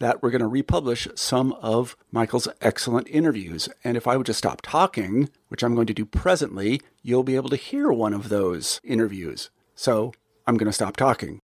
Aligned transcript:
that 0.00 0.22
we're 0.22 0.30
going 0.30 0.40
to 0.40 0.46
republish 0.46 1.08
some 1.14 1.52
of 1.54 1.96
Michael's 2.12 2.48
excellent 2.60 3.08
interviews. 3.08 3.68
And 3.84 3.96
if 3.96 4.06
I 4.06 4.16
would 4.16 4.26
just 4.26 4.38
stop 4.38 4.60
talking, 4.62 5.30
which 5.48 5.62
I'm 5.62 5.74
going 5.74 5.86
to 5.86 5.94
do 5.94 6.04
presently, 6.04 6.80
you'll 7.02 7.22
be 7.22 7.36
able 7.36 7.50
to 7.50 7.56
hear 7.56 7.90
one 7.90 8.12
of 8.12 8.28
those 8.28 8.80
interviews. 8.84 9.50
So 9.74 10.12
I'm 10.46 10.56
going 10.56 10.66
to 10.66 10.72
stop 10.72 10.96
talking. 10.96 11.40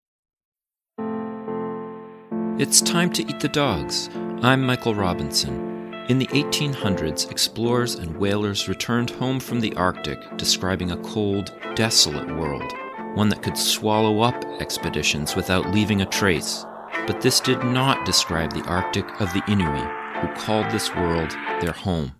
It's 2.59 2.81
time 2.81 3.11
to 3.13 3.27
eat 3.27 3.39
the 3.39 3.49
dogs. 3.49 4.09
I'm 4.43 4.63
Michael 4.63 4.93
Robinson. 4.93 5.73
In 6.09 6.19
the 6.19 6.27
1800s, 6.27 7.31
explorers 7.31 7.95
and 7.95 8.17
whalers 8.17 8.67
returned 8.67 9.09
home 9.09 9.39
from 9.39 9.61
the 9.61 9.73
Arctic 9.75 10.19
describing 10.37 10.91
a 10.91 10.97
cold, 10.97 11.53
desolate 11.75 12.27
world, 12.37 12.73
one 13.15 13.29
that 13.29 13.41
could 13.41 13.57
swallow 13.57 14.21
up 14.21 14.35
expeditions 14.59 15.35
without 15.35 15.71
leaving 15.71 16.01
a 16.01 16.05
trace. 16.05 16.65
But 17.05 17.19
this 17.19 17.41
did 17.41 17.63
not 17.63 18.05
describe 18.05 18.53
the 18.53 18.63
Arctic 18.63 19.05
of 19.19 19.33
the 19.33 19.43
Inuit, 19.49 19.89
who 20.21 20.27
called 20.35 20.71
this 20.71 20.95
world 20.95 21.31
their 21.59 21.73
home. 21.73 22.13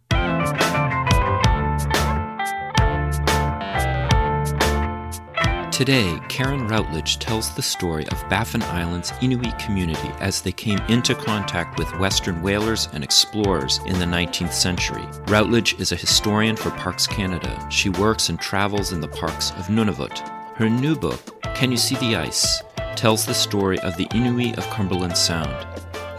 Today, 5.72 6.20
Karen 6.30 6.68
Routledge 6.68 7.18
tells 7.18 7.56
the 7.56 7.62
story 7.62 8.06
of 8.10 8.30
Baffin 8.30 8.62
Island's 8.64 9.12
Inuit 9.22 9.58
community 9.58 10.10
as 10.20 10.42
they 10.42 10.52
came 10.52 10.80
into 10.90 11.16
contact 11.16 11.80
with 11.80 11.98
Western 11.98 12.42
whalers 12.42 12.90
and 12.94 13.04
explorers 13.04 13.80
in 13.86 13.98
the 13.98 14.06
19th 14.06 14.54
century. 14.54 15.04
Routledge 15.28 15.80
is 15.80 15.92
a 15.92 15.96
historian 15.96 16.56
for 16.56 16.72
Parks 16.72 17.08
Canada. 17.08 17.66
She 17.72 17.90
works 17.90 18.30
and 18.30 18.40
travels 18.40 18.92
in 18.92 19.02
the 19.02 19.08
parks 19.08 19.52
of 19.52 19.68
Nunavut. 19.68 20.20
Her 20.56 20.70
new 20.70 20.96
book, 20.96 21.42
Can 21.56 21.72
You 21.72 21.78
See 21.78 21.96
the 21.96 22.18
Ice? 22.18 22.62
Tells 22.96 23.26
the 23.26 23.34
story 23.34 23.80
of 23.80 23.98
the 23.98 24.08
Inuit 24.14 24.58
of 24.58 24.70
Cumberland 24.70 25.18
Sound. 25.18 25.68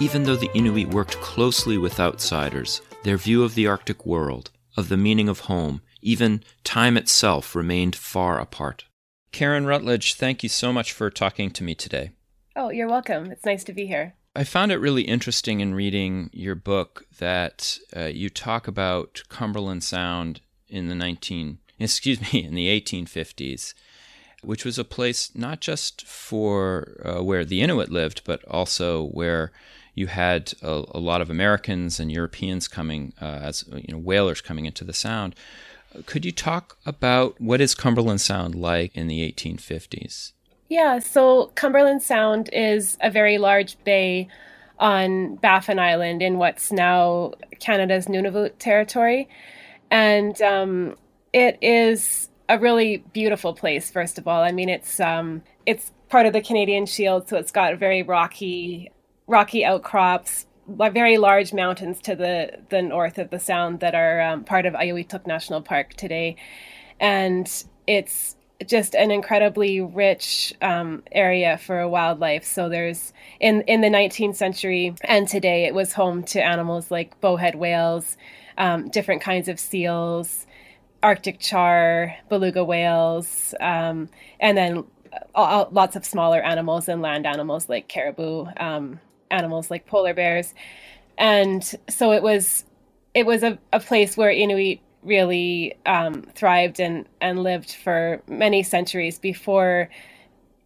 Even 0.00 0.22
though 0.22 0.36
the 0.36 0.50
Inuit 0.54 0.88
worked 0.88 1.18
closely 1.20 1.78
with 1.78 2.00
outsiders, 2.00 2.82
their 3.04 3.16
view 3.16 3.42
of 3.42 3.54
the 3.54 3.66
Arctic 3.66 4.04
world, 4.04 4.50
of 4.76 4.88
the 4.88 4.96
meaning 4.96 5.28
of 5.28 5.40
home, 5.40 5.80
even 6.02 6.42
time 6.62 6.96
itself 6.96 7.54
remained 7.54 7.96
far 7.96 8.38
apart. 8.38 8.84
Karen 9.32 9.66
Routledge, 9.66 10.14
thank 10.14 10.42
you 10.42 10.48
so 10.48 10.72
much 10.72 10.92
for 10.92 11.10
talking 11.10 11.50
to 11.52 11.64
me 11.64 11.74
today. 11.74 12.10
Oh, 12.56 12.70
you're 12.70 12.88
welcome. 12.88 13.30
It's 13.30 13.46
nice 13.46 13.64
to 13.64 13.72
be 13.72 13.86
here. 13.86 14.14
I 14.36 14.44
found 14.44 14.72
it 14.72 14.78
really 14.78 15.02
interesting 15.02 15.60
in 15.60 15.74
reading 15.74 16.28
your 16.32 16.54
book 16.54 17.06
that 17.18 17.78
uh, 17.96 18.06
you 18.06 18.28
talk 18.28 18.68
about 18.68 19.22
Cumberland 19.28 19.84
Sound 19.84 20.40
in 20.68 20.88
the 20.88 20.94
19 20.94 21.58
excuse 21.78 22.32
me 22.32 22.44
in 22.44 22.54
the 22.54 22.68
1850s 22.68 23.74
which 24.46 24.64
was 24.64 24.78
a 24.78 24.84
place 24.84 25.30
not 25.34 25.60
just 25.60 26.06
for 26.06 27.00
uh, 27.04 27.22
where 27.22 27.44
the 27.44 27.60
Inuit 27.60 27.90
lived 27.90 28.22
but 28.24 28.44
also 28.46 29.06
where 29.08 29.52
you 29.94 30.08
had 30.08 30.54
a, 30.62 30.84
a 30.92 30.98
lot 30.98 31.20
of 31.20 31.30
Americans 31.30 32.00
and 32.00 32.10
Europeans 32.10 32.68
coming 32.68 33.12
uh, 33.20 33.24
as 33.24 33.64
you 33.72 33.92
know 33.92 33.98
whalers 33.98 34.40
coming 34.40 34.66
into 34.66 34.84
the 34.84 34.92
sound 34.92 35.34
could 36.06 36.24
you 36.24 36.32
talk 36.32 36.76
about 36.84 37.40
what 37.40 37.60
is 37.60 37.74
Cumberland 37.74 38.20
Sound 38.20 38.54
like 38.54 38.96
in 38.96 39.06
the 39.06 39.20
1850s? 39.32 40.32
Yeah, 40.68 40.98
so 40.98 41.52
Cumberland 41.54 42.02
Sound 42.02 42.50
is 42.52 42.98
a 43.00 43.10
very 43.10 43.38
large 43.38 43.82
bay 43.84 44.28
on 44.78 45.36
Baffin 45.36 45.78
Island 45.78 46.20
in 46.20 46.38
what's 46.38 46.72
now 46.72 47.32
Canada's 47.60 48.06
Nunavut 48.06 48.52
territory. 48.58 49.28
And 49.90 50.40
um, 50.42 50.96
it 51.32 51.58
is 51.62 52.28
a 52.48 52.58
really 52.58 52.98
beautiful 53.12 53.54
place, 53.54 53.90
first 53.90 54.18
of 54.18 54.28
all. 54.28 54.42
I 54.42 54.52
mean, 54.52 54.68
it's 54.68 55.00
um, 55.00 55.42
it's 55.66 55.92
part 56.08 56.26
of 56.26 56.32
the 56.32 56.42
Canadian 56.42 56.86
Shield, 56.86 57.28
so 57.28 57.36
it's 57.36 57.52
got 57.52 57.78
very 57.78 58.02
rocky, 58.02 58.90
rocky 59.26 59.64
outcrops, 59.64 60.46
very 60.66 61.18
large 61.18 61.52
mountains 61.52 62.00
to 62.02 62.14
the 62.14 62.58
the 62.68 62.82
north 62.82 63.18
of 63.18 63.30
the 63.30 63.38
Sound 63.38 63.80
that 63.80 63.94
are 63.94 64.20
um, 64.20 64.44
part 64.44 64.66
of 64.66 64.74
Auyuittuq 64.74 65.26
National 65.26 65.62
Park 65.62 65.94
today, 65.94 66.36
and 67.00 67.64
it's 67.86 68.36
just 68.66 68.94
an 68.94 69.10
incredibly 69.10 69.80
rich 69.80 70.54
um, 70.62 71.02
area 71.12 71.58
for 71.58 71.86
wildlife. 71.88 72.44
So 72.44 72.68
there's 72.68 73.12
in 73.40 73.62
in 73.62 73.80
the 73.80 73.88
19th 73.88 74.36
century 74.36 74.94
and 75.02 75.28
today 75.28 75.64
it 75.64 75.74
was 75.74 75.92
home 75.92 76.22
to 76.24 76.42
animals 76.42 76.90
like 76.90 77.20
bowhead 77.20 77.56
whales, 77.56 78.16
um, 78.56 78.88
different 78.88 79.22
kinds 79.22 79.48
of 79.48 79.58
seals, 79.58 80.46
Arctic 81.04 81.38
char, 81.38 82.16
beluga 82.30 82.64
whales, 82.64 83.54
um, 83.60 84.08
and 84.40 84.56
then 84.56 84.84
uh, 85.34 85.66
lots 85.70 85.96
of 85.96 86.04
smaller 86.04 86.40
animals 86.40 86.88
and 86.88 87.02
land 87.02 87.26
animals 87.26 87.68
like 87.68 87.88
caribou 87.88 88.46
um, 88.56 88.98
animals 89.30 89.70
like 89.70 89.86
polar 89.86 90.14
bears. 90.14 90.54
And 91.18 91.62
so 91.90 92.12
it 92.12 92.22
was 92.22 92.64
it 93.12 93.26
was 93.26 93.42
a, 93.42 93.58
a 93.70 93.80
place 93.80 94.16
where 94.16 94.30
Inuit 94.30 94.80
really 95.02 95.74
um, 95.84 96.22
thrived 96.34 96.80
and, 96.80 97.06
and 97.20 97.42
lived 97.42 97.74
for 97.74 98.22
many 98.26 98.62
centuries 98.62 99.18
before 99.18 99.90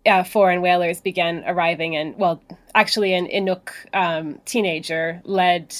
uh, 0.06 0.22
foreign 0.22 0.62
whalers 0.62 1.00
began 1.00 1.42
arriving. 1.48 1.96
And 1.96 2.16
well, 2.16 2.40
actually, 2.76 3.12
an 3.12 3.26
Inuk 3.26 3.70
um, 3.92 4.40
teenager 4.44 5.20
led 5.24 5.74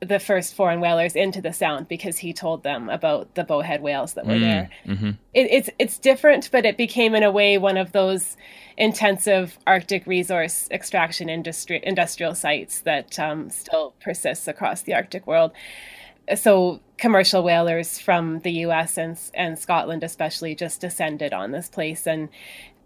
the 0.00 0.20
first 0.20 0.54
foreign 0.54 0.80
whalers 0.80 1.16
into 1.16 1.40
the 1.40 1.52
sound 1.52 1.88
because 1.88 2.18
he 2.18 2.32
told 2.32 2.62
them 2.62 2.88
about 2.88 3.34
the 3.34 3.42
bowhead 3.42 3.82
whales 3.82 4.14
that 4.14 4.26
were 4.26 4.34
mm, 4.34 4.40
there. 4.40 4.70
Mm-hmm. 4.86 5.10
It, 5.34 5.48
it's 5.50 5.70
it's 5.78 5.98
different, 5.98 6.50
but 6.52 6.64
it 6.64 6.76
became 6.76 7.14
in 7.14 7.22
a 7.22 7.30
way 7.30 7.58
one 7.58 7.76
of 7.76 7.92
those 7.92 8.36
intensive 8.76 9.58
Arctic 9.66 10.06
resource 10.06 10.68
extraction 10.70 11.28
industry 11.28 11.80
industrial 11.82 12.34
sites 12.34 12.80
that 12.80 13.18
um, 13.18 13.50
still 13.50 13.94
persists 14.00 14.46
across 14.46 14.82
the 14.82 14.94
Arctic 14.94 15.26
world. 15.26 15.50
So 16.36 16.80
commercial 16.96 17.42
whalers 17.42 17.98
from 17.98 18.40
the 18.40 18.52
U.S. 18.52 18.98
and 18.98 19.18
and 19.34 19.58
Scotland 19.58 20.04
especially 20.04 20.54
just 20.54 20.80
descended 20.80 21.32
on 21.32 21.50
this 21.50 21.68
place, 21.68 22.06
and 22.06 22.28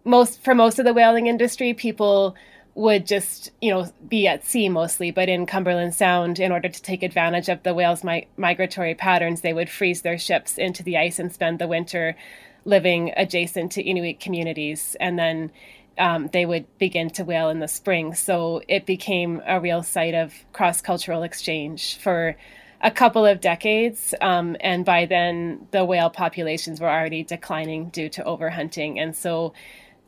most 0.04 0.42
for 0.42 0.54
most 0.54 0.78
of 0.78 0.86
the 0.86 0.94
whaling 0.94 1.26
industry, 1.26 1.74
people 1.74 2.34
would 2.74 3.06
just, 3.06 3.50
you 3.60 3.70
know, 3.70 3.92
be 4.08 4.26
at 4.26 4.44
sea 4.44 4.68
mostly, 4.68 5.10
but 5.10 5.28
in 5.28 5.44
Cumberland 5.44 5.94
Sound, 5.94 6.40
in 6.40 6.50
order 6.50 6.68
to 6.68 6.82
take 6.82 7.02
advantage 7.02 7.48
of 7.48 7.62
the 7.62 7.74
whales' 7.74 8.02
mi- 8.02 8.26
migratory 8.36 8.94
patterns, 8.94 9.42
they 9.42 9.52
would 9.52 9.68
freeze 9.68 10.02
their 10.02 10.18
ships 10.18 10.56
into 10.56 10.82
the 10.82 10.96
ice 10.96 11.18
and 11.18 11.32
spend 11.32 11.58
the 11.58 11.68
winter 11.68 12.16
living 12.64 13.12
adjacent 13.16 13.72
to 13.72 13.82
Inuit 13.82 14.20
communities. 14.20 14.96
And 15.00 15.18
then 15.18 15.50
um, 15.98 16.28
they 16.32 16.46
would 16.46 16.66
begin 16.78 17.10
to 17.10 17.24
whale 17.24 17.50
in 17.50 17.60
the 17.60 17.68
spring. 17.68 18.14
So 18.14 18.62
it 18.68 18.86
became 18.86 19.42
a 19.46 19.60
real 19.60 19.82
site 19.82 20.14
of 20.14 20.32
cross 20.52 20.80
cultural 20.80 21.22
exchange 21.22 21.98
for 21.98 22.36
a 22.80 22.90
couple 22.90 23.26
of 23.26 23.40
decades. 23.40 24.14
Um, 24.20 24.56
and 24.60 24.84
by 24.84 25.06
then, 25.06 25.66
the 25.72 25.84
whale 25.84 26.10
populations 26.10 26.80
were 26.80 26.90
already 26.90 27.22
declining 27.22 27.90
due 27.90 28.08
to 28.08 28.22
overhunting. 28.24 28.98
And 28.98 29.14
so, 29.14 29.52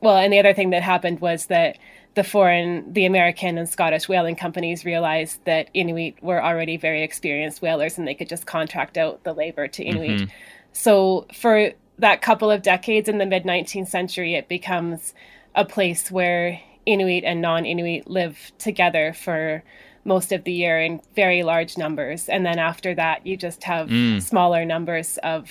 well, 0.01 0.17
and 0.17 0.33
the 0.33 0.39
other 0.39 0.55
thing 0.55 0.71
that 0.71 0.83
happened 0.83 1.21
was 1.21 1.47
that 1.47 1.79
the 2.15 2.25
foreign, 2.25 2.93
the 2.93 3.07
American 3.07 3.59
and 3.59 3.69
Scottish 3.69 4.09
whaling 4.09 4.37
companies 4.37 4.85
realized 4.85 5.45
that 5.45 5.69
Inuit 5.75 6.23
were 6.23 6.43
already 6.43 6.77
very 6.77 7.03
experienced 7.03 7.61
whalers 7.61 7.99
and 7.99 8.07
they 8.07 8.15
could 8.15 8.29
just 8.29 8.47
contract 8.47 8.97
out 8.97 9.25
the 9.25 9.33
labor 9.33 9.67
to 9.69 9.83
Inuit. 9.83 10.21
Mm-hmm. 10.21 10.31
So 10.73 11.27
for 11.35 11.73
that 11.99 12.23
couple 12.23 12.51
of 12.51 12.63
decades 12.63 13.09
in 13.09 13.19
the 13.19 13.27
mid 13.27 13.45
19th 13.45 13.89
century, 13.89 14.35
it 14.35 14.49
becomes 14.49 15.13
a 15.55 15.65
place 15.65 16.11
where 16.11 16.61
Inuit 16.87 17.25
and 17.25 17.41
non 17.41 17.67
Inuit 17.67 18.09
live 18.09 18.53
together 18.59 19.13
for 19.13 19.63
most 20.05 20.33
of 20.33 20.45
the 20.45 20.53
year 20.53 20.81
in 20.81 21.01
very 21.15 21.43
large 21.43 21.79
numbers. 21.79 22.29
And 22.29 22.45
then 22.45 22.59
after 22.59 22.95
that, 22.95 23.27
you 23.27 23.37
just 23.37 23.65
have 23.65 23.89
mm. 23.89 24.23
smaller 24.23 24.65
numbers 24.65 25.19
of, 25.23 25.51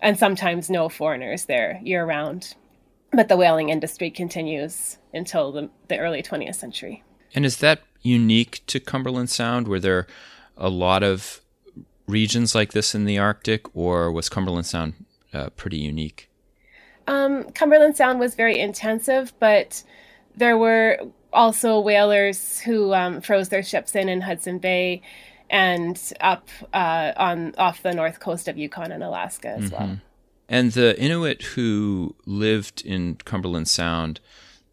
and 0.00 0.18
sometimes 0.18 0.70
no 0.70 0.88
foreigners 0.88 1.44
there 1.44 1.80
year 1.82 2.04
round. 2.04 2.54
But 3.12 3.28
the 3.28 3.36
whaling 3.36 3.68
industry 3.68 4.10
continues 4.10 4.98
until 5.12 5.52
the, 5.52 5.70
the 5.88 5.98
early 5.98 6.22
20th 6.22 6.54
century. 6.54 7.04
And 7.34 7.44
is 7.44 7.58
that 7.58 7.80
unique 8.00 8.62
to 8.66 8.80
Cumberland 8.80 9.30
Sound? 9.30 9.68
Were 9.68 9.80
there 9.80 10.06
a 10.56 10.68
lot 10.68 11.02
of 11.02 11.40
regions 12.06 12.54
like 12.54 12.72
this 12.72 12.94
in 12.94 13.04
the 13.04 13.18
Arctic, 13.18 13.74
or 13.76 14.10
was 14.10 14.28
Cumberland 14.28 14.66
Sound 14.66 15.04
uh, 15.32 15.50
pretty 15.50 15.78
unique? 15.78 16.28
Um, 17.06 17.44
Cumberland 17.50 17.96
Sound 17.96 18.20
was 18.20 18.34
very 18.34 18.58
intensive, 18.58 19.32
but 19.38 19.82
there 20.36 20.56
were 20.56 20.98
also 21.32 21.80
whalers 21.80 22.60
who 22.60 22.92
um, 22.94 23.20
froze 23.20 23.48
their 23.48 23.62
ships 23.62 23.94
in 23.94 24.08
in 24.08 24.20
Hudson 24.20 24.58
Bay 24.58 25.02
and 25.50 26.12
up 26.20 26.48
uh, 26.72 27.12
on 27.16 27.54
off 27.58 27.82
the 27.82 27.92
north 27.92 28.20
coast 28.20 28.48
of 28.48 28.56
Yukon 28.56 28.92
and 28.92 29.02
Alaska 29.02 29.48
as 29.48 29.70
mm-hmm. 29.70 29.84
well. 29.84 29.98
And 30.52 30.72
the 30.72 30.96
Inuit 31.00 31.42
who 31.54 32.14
lived 32.26 32.82
in 32.84 33.16
Cumberland 33.24 33.68
Sound, 33.68 34.20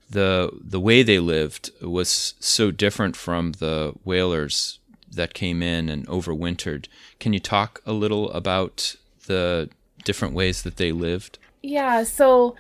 the 0.10 0.52
the 0.62 0.80
way 0.80 1.04
they 1.04 1.20
lived 1.20 1.72
was 1.82 2.34
so 2.40 2.70
different 2.70 3.16
from 3.16 3.54
the 3.54 3.94
whalers 4.04 4.80
that 5.10 5.34
came 5.34 5.64
in 5.64 5.88
and 5.88 6.06
overwintered. 6.08 6.88
Can 7.20 7.32
you 7.32 7.40
talk 7.40 7.82
a 7.86 7.94
little 7.94 8.30
about 8.32 8.98
the 9.28 9.70
different 10.04 10.34
ways 10.34 10.64
that 10.64 10.76
they 10.76 10.92
lived? 10.92 11.40
Yeah, 11.64 12.04
so 12.04 12.56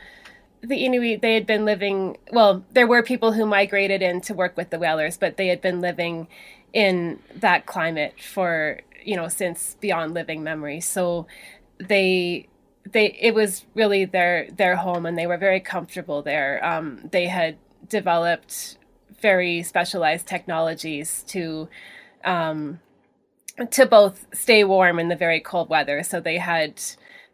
the 0.62 0.86
Inuit, 0.86 1.22
they 1.22 1.34
had 1.34 1.46
been 1.46 1.66
living, 1.66 2.18
well, 2.32 2.64
there 2.72 2.88
were 2.88 3.04
people 3.04 3.34
who 3.34 3.46
migrated 3.46 4.02
in 4.02 4.22
to 4.22 4.34
work 4.34 4.58
with 4.58 4.72
the 4.72 4.80
whalers, 4.80 5.18
but 5.18 5.38
they 5.38 5.48
had 5.48 5.62
been 5.62 5.80
living 5.80 6.28
in 6.74 7.20
that 7.36 7.66
climate 7.66 8.16
for, 8.22 8.82
you 9.04 9.16
know, 9.16 9.28
since 9.28 9.76
beyond 9.80 10.14
living 10.14 10.44
memory. 10.44 10.82
So 10.82 11.28
they, 11.78 12.49
they, 12.92 13.18
it 13.20 13.34
was 13.34 13.66
really 13.76 14.06
their, 14.06 14.50
their 14.52 14.76
home 14.76 15.06
and 15.06 15.18
they 15.18 15.28
were 15.28 15.38
very 15.38 15.60
comfortable 15.60 16.22
there. 16.22 16.64
Um, 16.66 17.10
they 17.12 17.28
had 17.28 17.58
developed 17.88 18.78
very 19.22 19.64
specialized 19.64 20.28
technologies 20.28 21.24
to, 21.28 21.70
um, 22.24 22.80
to 23.72 23.86
both 23.86 24.26
stay 24.34 24.64
warm 24.64 25.00
in 25.00 25.10
the 25.10 25.16
very 25.16 25.40
cold 25.40 25.70
weather. 25.70 26.04
So 26.04 26.20
they 26.20 26.38
had, 26.38 26.82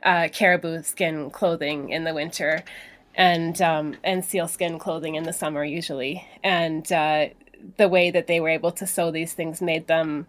uh, 0.03 0.27
caribou 0.31 0.83
skin 0.83 1.31
clothing 1.31 1.89
in 1.89 2.03
the 2.03 2.13
winter 2.13 2.63
and 3.15 3.61
um, 3.61 3.95
and 4.03 4.23
sealskin 4.23 4.77
clothing 4.77 5.15
in 5.15 5.23
the 5.23 5.33
summer 5.33 5.63
usually. 5.63 6.27
And 6.43 6.89
uh, 6.91 7.29
the 7.77 7.89
way 7.89 8.11
that 8.11 8.27
they 8.27 8.39
were 8.39 8.49
able 8.49 8.71
to 8.73 8.85
sew 8.85 9.11
these 9.11 9.33
things 9.33 9.61
made 9.61 9.87
them 9.87 10.27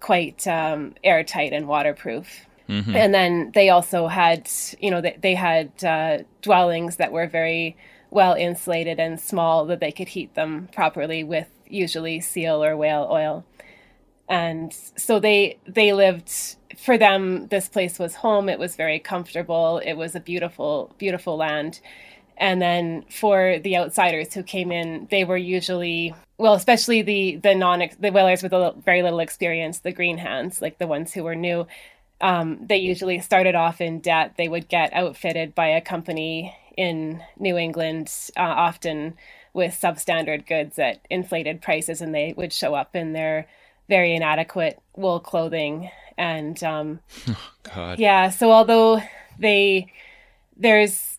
quite 0.00 0.46
um, 0.46 0.94
airtight 1.02 1.52
and 1.52 1.66
waterproof. 1.66 2.46
Mm-hmm. 2.68 2.96
And 2.96 3.14
then 3.14 3.52
they 3.54 3.68
also 3.68 4.08
had, 4.08 4.50
you 4.80 4.90
know, 4.90 5.00
they, 5.00 5.16
they 5.20 5.34
had 5.34 5.84
uh, 5.84 6.18
dwellings 6.42 6.96
that 6.96 7.12
were 7.12 7.26
very 7.26 7.76
well 8.10 8.34
insulated 8.34 8.98
and 8.98 9.20
small 9.20 9.66
that 9.66 9.80
they 9.80 9.92
could 9.92 10.08
heat 10.08 10.34
them 10.34 10.68
properly 10.72 11.22
with 11.22 11.48
usually 11.68 12.20
seal 12.20 12.62
or 12.62 12.76
whale 12.76 13.08
oil. 13.10 13.44
And 14.28 14.72
so 14.72 15.20
they 15.20 15.58
they 15.66 15.92
lived 15.92 16.56
for 16.76 16.98
them 16.98 17.48
this 17.48 17.68
place 17.68 17.98
was 17.98 18.16
home 18.16 18.48
it 18.48 18.58
was 18.58 18.76
very 18.76 18.98
comfortable 18.98 19.80
it 19.84 19.94
was 19.94 20.14
a 20.14 20.20
beautiful 20.20 20.94
beautiful 20.98 21.36
land 21.36 21.80
and 22.36 22.60
then 22.60 23.02
for 23.08 23.58
the 23.60 23.76
outsiders 23.76 24.34
who 24.34 24.42
came 24.42 24.70
in 24.70 25.06
they 25.10 25.24
were 25.24 25.36
usually 25.36 26.14
well 26.36 26.54
especially 26.54 27.02
the 27.02 27.36
the 27.36 27.54
non 27.54 27.82
the 27.98 28.10
whalers 28.10 28.42
with 28.42 28.52
a 28.52 28.58
little, 28.58 28.80
very 28.82 29.02
little 29.02 29.20
experience 29.20 29.78
the 29.78 29.92
green 29.92 30.18
hands 30.18 30.60
like 30.60 30.78
the 30.78 30.86
ones 30.86 31.12
who 31.12 31.22
were 31.22 31.34
new 31.34 31.66
um, 32.20 32.58
they 32.66 32.76
usually 32.76 33.18
started 33.20 33.54
off 33.54 33.80
in 33.80 34.00
debt 34.00 34.34
they 34.36 34.48
would 34.48 34.68
get 34.68 34.92
outfitted 34.92 35.54
by 35.54 35.68
a 35.68 35.80
company 35.80 36.56
in 36.76 37.22
new 37.38 37.56
england 37.56 38.12
uh, 38.36 38.40
often 38.40 39.14
with 39.52 39.72
substandard 39.72 40.46
goods 40.46 40.78
at 40.78 41.00
inflated 41.10 41.60
prices 41.60 42.00
and 42.00 42.14
they 42.14 42.34
would 42.36 42.52
show 42.52 42.74
up 42.74 42.94
in 42.94 43.12
their 43.12 43.46
very 43.88 44.14
inadequate 44.14 44.80
wool 44.96 45.20
clothing 45.20 45.90
and 46.18 46.62
um, 46.62 47.00
oh, 47.76 47.94
yeah 47.98 48.30
so 48.30 48.50
although 48.52 49.00
they 49.38 49.90
there's 50.56 51.18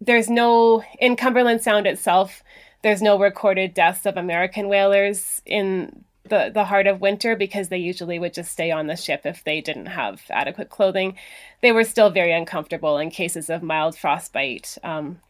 there's 0.00 0.30
no 0.30 0.82
in 0.98 1.16
Cumberland 1.16 1.62
Sound 1.62 1.86
itself. 1.86 2.42
There's 2.82 3.02
no 3.02 3.18
recorded 3.18 3.74
deaths 3.74 4.06
of 4.06 4.16
American 4.16 4.68
whalers 4.68 5.42
in 5.44 6.04
the 6.30 6.50
the 6.52 6.64
heart 6.64 6.86
of 6.86 7.00
winter 7.00 7.36
because 7.36 7.68
they 7.68 7.78
usually 7.78 8.18
would 8.18 8.32
just 8.32 8.50
stay 8.50 8.70
on 8.70 8.86
the 8.86 8.96
ship 8.96 9.22
if 9.24 9.44
they 9.44 9.60
didn't 9.60 9.86
have 9.86 10.22
adequate 10.30 10.70
clothing. 10.70 11.16
They 11.60 11.72
were 11.72 11.84
still 11.84 12.10
very 12.10 12.32
uncomfortable, 12.32 12.96
and 12.96 13.12
cases 13.12 13.50
of 13.50 13.62
mild 13.62 13.96
frostbite 13.96 14.78
um, 14.82 15.20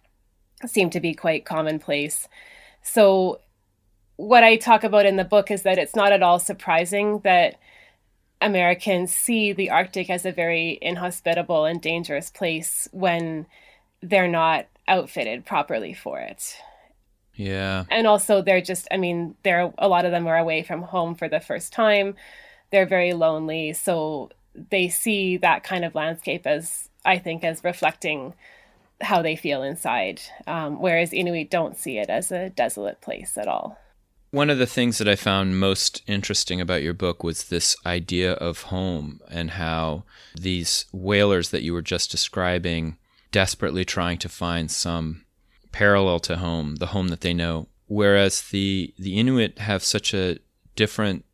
seem 0.66 0.90
to 0.90 1.00
be 1.00 1.14
quite 1.14 1.44
commonplace. 1.44 2.28
So, 2.82 3.40
what 4.16 4.44
I 4.44 4.56
talk 4.56 4.84
about 4.84 5.06
in 5.06 5.16
the 5.16 5.24
book 5.24 5.50
is 5.50 5.62
that 5.62 5.78
it's 5.78 5.96
not 5.96 6.12
at 6.12 6.22
all 6.22 6.38
surprising 6.38 7.20
that 7.20 7.56
Americans 8.40 9.12
see 9.12 9.52
the 9.52 9.70
Arctic 9.70 10.08
as 10.08 10.24
a 10.24 10.32
very 10.32 10.78
inhospitable 10.80 11.64
and 11.64 11.80
dangerous 11.80 12.30
place 12.30 12.88
when 12.92 13.46
they're 14.02 14.28
not 14.28 14.66
outfitted 14.88 15.44
properly 15.44 15.92
for 15.92 16.18
it. 16.18 16.56
Yeah. 17.40 17.84
And 17.90 18.06
also 18.06 18.42
they're 18.42 18.60
just 18.60 18.86
I 18.90 18.98
mean, 18.98 19.34
they're 19.42 19.72
a 19.78 19.88
lot 19.88 20.04
of 20.04 20.12
them 20.12 20.26
are 20.26 20.36
away 20.36 20.62
from 20.62 20.82
home 20.82 21.14
for 21.14 21.28
the 21.28 21.40
first 21.40 21.72
time. 21.72 22.14
They're 22.70 22.86
very 22.86 23.14
lonely, 23.14 23.72
so 23.72 24.30
they 24.54 24.88
see 24.88 25.38
that 25.38 25.64
kind 25.64 25.84
of 25.84 25.94
landscape 25.94 26.46
as 26.46 26.90
I 27.04 27.18
think 27.18 27.42
as 27.42 27.64
reflecting 27.64 28.34
how 29.00 29.22
they 29.22 29.36
feel 29.36 29.62
inside. 29.62 30.20
Um, 30.46 30.80
whereas 30.80 31.14
Inuit 31.14 31.50
don't 31.50 31.78
see 31.78 31.98
it 31.98 32.10
as 32.10 32.30
a 32.30 32.50
desolate 32.50 33.00
place 33.00 33.38
at 33.38 33.48
all. 33.48 33.78
One 34.32 34.50
of 34.50 34.58
the 34.58 34.66
things 34.66 34.98
that 34.98 35.08
I 35.08 35.16
found 35.16 35.58
most 35.58 36.02
interesting 36.06 36.60
about 36.60 36.82
your 36.82 36.92
book 36.92 37.24
was 37.24 37.44
this 37.44 37.74
idea 37.86 38.34
of 38.34 38.64
home 38.64 39.20
and 39.28 39.52
how 39.52 40.04
these 40.38 40.84
whalers 40.92 41.50
that 41.50 41.62
you 41.62 41.72
were 41.72 41.82
just 41.82 42.10
describing 42.10 42.98
desperately 43.32 43.84
trying 43.84 44.18
to 44.18 44.28
find 44.28 44.70
some 44.70 45.24
parallel 45.72 46.20
to 46.20 46.36
home, 46.36 46.76
the 46.76 46.86
home 46.86 47.08
that 47.08 47.20
they 47.20 47.34
know. 47.34 47.68
Whereas 47.86 48.42
the 48.42 48.94
the 48.98 49.18
Inuit 49.18 49.58
have 49.58 49.82
such 49.82 50.14
a 50.14 50.38
different 50.76 51.24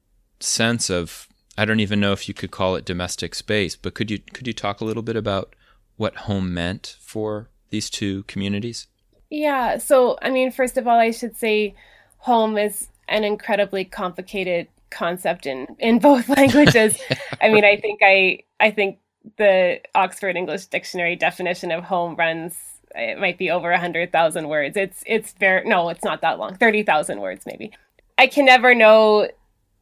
sense 0.40 0.90
of 0.90 1.28
I 1.58 1.64
don't 1.64 1.80
even 1.80 2.00
know 2.00 2.12
if 2.12 2.28
you 2.28 2.34
could 2.34 2.50
call 2.50 2.76
it 2.76 2.84
domestic 2.84 3.34
space, 3.34 3.76
but 3.76 3.94
could 3.94 4.10
you 4.10 4.18
could 4.18 4.46
you 4.46 4.52
talk 4.52 4.80
a 4.80 4.84
little 4.84 5.02
bit 5.02 5.16
about 5.16 5.54
what 5.96 6.16
home 6.16 6.52
meant 6.52 6.96
for 7.00 7.48
these 7.70 7.90
two 7.90 8.22
communities? 8.24 8.86
Yeah, 9.30 9.78
so 9.78 10.18
I 10.22 10.30
mean, 10.30 10.50
first 10.50 10.76
of 10.76 10.86
all, 10.86 10.98
I 10.98 11.10
should 11.10 11.36
say 11.36 11.74
home 12.18 12.58
is 12.58 12.88
an 13.08 13.24
incredibly 13.24 13.84
complicated 13.84 14.68
concept 14.90 15.46
in 15.46 15.66
in 15.78 15.98
both 16.08 16.28
languages. 16.28 16.98
I 17.40 17.48
mean, 17.48 17.64
I 17.64 17.76
think 17.76 18.00
I 18.02 18.40
I 18.60 18.70
think 18.70 18.98
the 19.36 19.80
Oxford 19.94 20.36
English 20.36 20.66
Dictionary 20.66 21.16
definition 21.16 21.72
of 21.72 21.84
home 21.84 22.14
runs 22.16 22.56
it 22.96 23.18
might 23.18 23.38
be 23.38 23.50
over 23.50 23.70
100,000 23.70 24.48
words. 24.48 24.76
It's 24.76 25.02
it's 25.06 25.32
very 25.32 25.68
no, 25.68 25.88
it's 25.88 26.04
not 26.04 26.20
that 26.22 26.38
long. 26.38 26.56
30,000 26.56 27.20
words 27.20 27.44
maybe. 27.46 27.72
I 28.18 28.26
can 28.26 28.46
never 28.46 28.74
know 28.74 29.28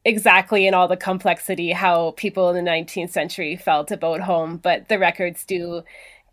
exactly 0.03 0.67
in 0.67 0.73
all 0.73 0.87
the 0.87 0.97
complexity 0.97 1.71
how 1.71 2.11
people 2.11 2.49
in 2.49 2.63
the 2.63 2.69
19th 2.69 3.09
century 3.09 3.55
felt 3.55 3.91
about 3.91 4.21
home, 4.21 4.57
but 4.57 4.87
the 4.87 4.99
records 4.99 5.43
do 5.45 5.83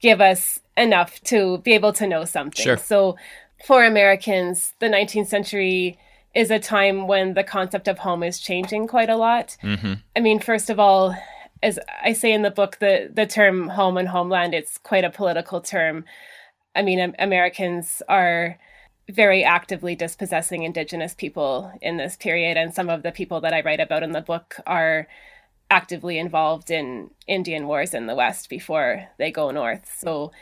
give 0.00 0.20
us 0.20 0.60
enough 0.76 1.20
to 1.22 1.58
be 1.58 1.72
able 1.72 1.92
to 1.94 2.06
know 2.06 2.24
something. 2.24 2.62
Sure. 2.62 2.76
So 2.76 3.16
for 3.64 3.84
Americans, 3.84 4.74
the 4.80 4.88
19th 4.88 5.28
century 5.28 5.98
is 6.34 6.50
a 6.50 6.58
time 6.58 7.06
when 7.06 7.34
the 7.34 7.44
concept 7.44 7.88
of 7.88 7.98
home 7.98 8.22
is 8.22 8.40
changing 8.40 8.88
quite 8.88 9.10
a 9.10 9.16
lot. 9.16 9.56
Mm-hmm. 9.62 9.94
I 10.16 10.20
mean, 10.20 10.40
first 10.40 10.70
of 10.70 10.78
all, 10.78 11.14
as 11.62 11.78
I 12.02 12.12
say 12.12 12.32
in 12.32 12.42
the 12.42 12.50
book, 12.50 12.78
the 12.80 13.10
the 13.12 13.26
term 13.26 13.68
home 13.68 13.96
and 13.96 14.08
homeland 14.08 14.54
it's 14.54 14.78
quite 14.78 15.04
a 15.04 15.10
political 15.10 15.60
term. 15.60 16.04
I 16.74 16.82
mean, 16.82 17.14
Americans 17.18 18.02
are 18.08 18.58
very 19.10 19.44
actively 19.44 19.94
dispossessing 19.94 20.62
indigenous 20.62 21.14
people 21.14 21.72
in 21.82 21.96
this 21.96 22.16
period 22.16 22.56
and 22.56 22.74
some 22.74 22.88
of 22.88 23.02
the 23.02 23.12
people 23.12 23.40
that 23.40 23.52
I 23.52 23.60
write 23.60 23.80
about 23.80 24.02
in 24.02 24.12
the 24.12 24.20
book 24.20 24.56
are 24.66 25.08
actively 25.70 26.18
involved 26.18 26.70
in 26.70 27.10
Indian 27.26 27.66
wars 27.66 27.94
in 27.94 28.06
the 28.06 28.14
west 28.14 28.48
before 28.48 29.08
they 29.18 29.30
go 29.30 29.50
north. 29.50 29.92
So 29.98 30.32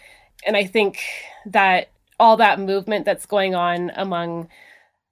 and 0.47 0.57
I 0.57 0.65
think 0.65 0.99
that 1.47 1.91
all 2.19 2.37
that 2.37 2.61
movement 2.61 3.05
that's 3.05 3.27
going 3.27 3.55
on 3.55 3.91
among 3.95 4.49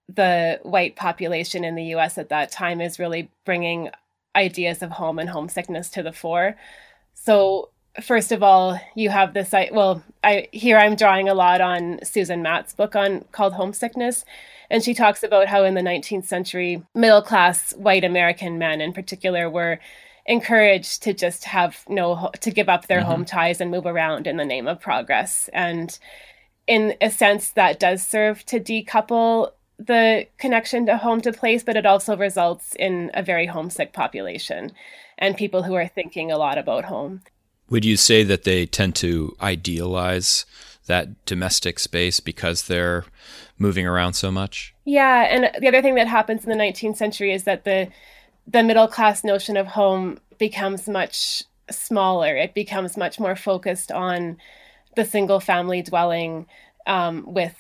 the 0.09 0.59
white 0.63 0.97
population 0.97 1.65
in 1.65 1.75
the 1.75 1.95
US 1.95 2.19
at 2.19 2.31
that 2.31 2.51
time 2.51 2.81
is 2.81 2.99
really 2.99 3.31
bringing 3.45 3.91
ideas 4.35 4.83
of 4.83 4.93
home 4.93 5.19
and 5.19 5.31
homesickness 5.31 5.91
to 5.91 6.03
the 6.03 6.13
fore. 6.13 6.57
So 7.15 7.71
first 8.03 8.33
of 8.33 8.43
all, 8.43 8.81
you 8.95 9.11
have 9.11 9.35
this. 9.35 9.53
I 9.55 9.71
well, 9.73 10.03
I 10.23 10.49
here 10.53 10.79
I'm 10.79 10.97
drawing 10.97 11.29
a 11.29 11.35
lot 11.35 11.61
on 11.61 12.01
Susan 12.03 12.43
Matt's 12.43 12.75
book 12.75 12.97
on 12.97 13.25
called 13.33 13.55
Homesickness, 13.55 14.25
and 14.71 14.83
she 14.83 14.95
talks 14.95 15.23
about 15.23 15.49
how 15.49 15.65
in 15.65 15.75
the 15.75 15.81
19th 15.81 16.25
century, 16.25 16.83
middle 16.95 17.23
class 17.23 17.73
white 17.75 18.05
American 18.05 18.59
men 18.59 18.81
in 18.81 18.93
particular 18.93 19.49
were 19.49 19.79
encouraged 20.27 21.03
to 21.03 21.15
just 21.15 21.45
have 21.45 21.85
no 21.89 22.31
to 22.41 22.51
give 22.51 22.69
up 22.69 22.87
their 22.87 23.01
mm-hmm. 23.01 23.11
home 23.11 23.25
ties 23.25 23.61
and 23.61 23.71
move 23.71 23.87
around 23.87 24.27
in 24.27 24.37
the 24.37 24.45
name 24.45 24.69
of 24.69 24.81
progress 24.81 25.49
and 25.53 25.99
in 26.67 26.95
a 27.01 27.11
sense 27.11 27.51
that 27.51 27.81
does 27.81 28.07
serve 28.07 28.45
to 28.45 28.61
decouple 28.61 29.51
the 29.79 30.27
connection 30.37 30.85
to 30.85 30.99
home 30.99 31.23
to 31.23 31.33
place 31.33 31.63
but 31.63 31.77
it 31.77 31.87
also 31.87 32.15
results 32.15 32.75
in 32.79 33.11
a 33.15 33.23
very 33.23 33.47
homesick 33.47 33.95
population 33.95 34.71
and 35.17 35.37
people 35.37 35.63
who 35.63 35.75
are 35.75 35.89
thinking 35.89 36.31
a 36.31 36.37
lot 36.37 36.59
about 36.59 36.85
home 36.85 37.23
would 37.71 37.85
you 37.85 37.97
say 37.97 38.23
that 38.25 38.45
they 38.45 38.67
tend 38.67 38.95
to 38.97 39.37
idealize 39.41 40.47
that 40.87 41.25
domestic 41.27 41.79
space 41.79 42.19
because 42.19 42.63
they're 42.63 43.05
moving 43.59 43.87
around 43.87 44.15
so 44.15 44.31
much? 44.31 44.75
Yeah, 44.85 45.27
and 45.31 45.51
the 45.61 45.69
other 45.69 45.83
thing 45.83 45.95
that 45.97 46.09
happens 46.09 46.45
in 46.45 46.51
the 46.51 46.57
19th 46.57 46.97
century 46.97 47.33
is 47.33 47.45
that 47.45 47.65
the 47.65 47.89
the 48.47 48.63
middle 48.63 48.89
class 48.89 49.25
notion 49.25 49.59
of 49.59 49.67
home 49.67 50.19
becomes 50.39 50.89
much 50.89 51.43
smaller. 51.71 52.35
It 52.35 52.55
becomes 52.55 52.97
much 52.97 53.21
more 53.21 53.37
focused 53.37 53.93
on 53.93 54.39
the 54.97 55.05
single 55.05 55.39
family 55.39 55.83
dwelling 55.83 56.47
um, 56.87 57.25
with 57.27 57.55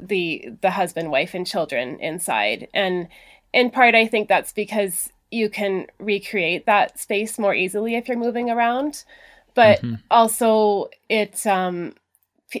the 0.00 0.48
the 0.62 0.70
husband, 0.70 1.10
wife, 1.10 1.34
and 1.34 1.46
children 1.46 1.98
inside. 2.00 2.68
And 2.72 3.08
in 3.52 3.70
part, 3.70 3.94
I 3.94 4.06
think 4.06 4.28
that's 4.28 4.52
because 4.52 5.10
you 5.30 5.50
can 5.50 5.86
recreate 5.98 6.66
that 6.66 6.98
space 6.98 7.38
more 7.38 7.54
easily 7.54 7.94
if 7.94 8.08
you're 8.08 8.16
moving 8.16 8.50
around 8.50 9.04
but 9.54 9.80
mm-hmm. 9.82 9.94
also 10.10 10.88
it 11.08 11.46
um 11.46 11.94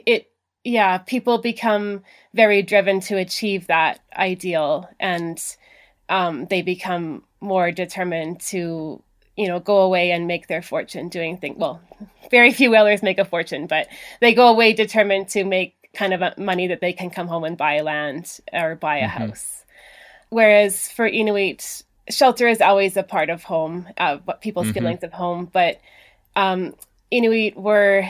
it 0.06 0.30
yeah 0.64 0.98
people 0.98 1.38
become 1.38 2.02
very 2.34 2.62
driven 2.62 3.00
to 3.00 3.16
achieve 3.16 3.66
that 3.66 4.00
ideal 4.16 4.88
and 4.98 5.56
um 6.08 6.46
they 6.46 6.62
become 6.62 7.22
more 7.40 7.70
determined 7.70 8.40
to 8.40 9.02
you 9.36 9.48
know 9.48 9.60
go 9.60 9.80
away 9.80 10.10
and 10.10 10.26
make 10.26 10.46
their 10.48 10.62
fortune 10.62 11.08
doing 11.08 11.38
things 11.38 11.56
well 11.58 11.80
very 12.30 12.52
few 12.58 12.70
whalers 12.70 13.02
make 13.02 13.18
a 13.18 13.24
fortune 13.24 13.66
but 13.66 13.88
they 14.20 14.34
go 14.34 14.48
away 14.48 14.72
determined 14.72 15.28
to 15.28 15.44
make 15.44 15.74
kind 15.94 16.12
of 16.14 16.38
money 16.38 16.68
that 16.68 16.80
they 16.80 16.92
can 16.92 17.10
come 17.10 17.26
home 17.26 17.42
and 17.42 17.56
buy 17.56 17.80
land 17.80 18.38
or 18.52 18.76
buy 18.76 18.98
a 18.98 19.08
mm-hmm. 19.08 19.28
house 19.28 19.64
whereas 20.28 20.90
for 20.90 21.06
inuit 21.06 21.82
shelter 22.08 22.48
is 22.48 22.60
always 22.60 22.96
a 22.96 23.02
part 23.02 23.30
of 23.30 23.42
home 23.44 23.88
uh, 23.96 24.18
people's 24.40 24.66
mm-hmm. 24.66 24.74
feelings 24.74 25.02
of 25.02 25.12
home 25.12 25.48
but 25.50 25.80
um, 26.36 26.74
Inuit 27.10 27.56
were 27.56 28.08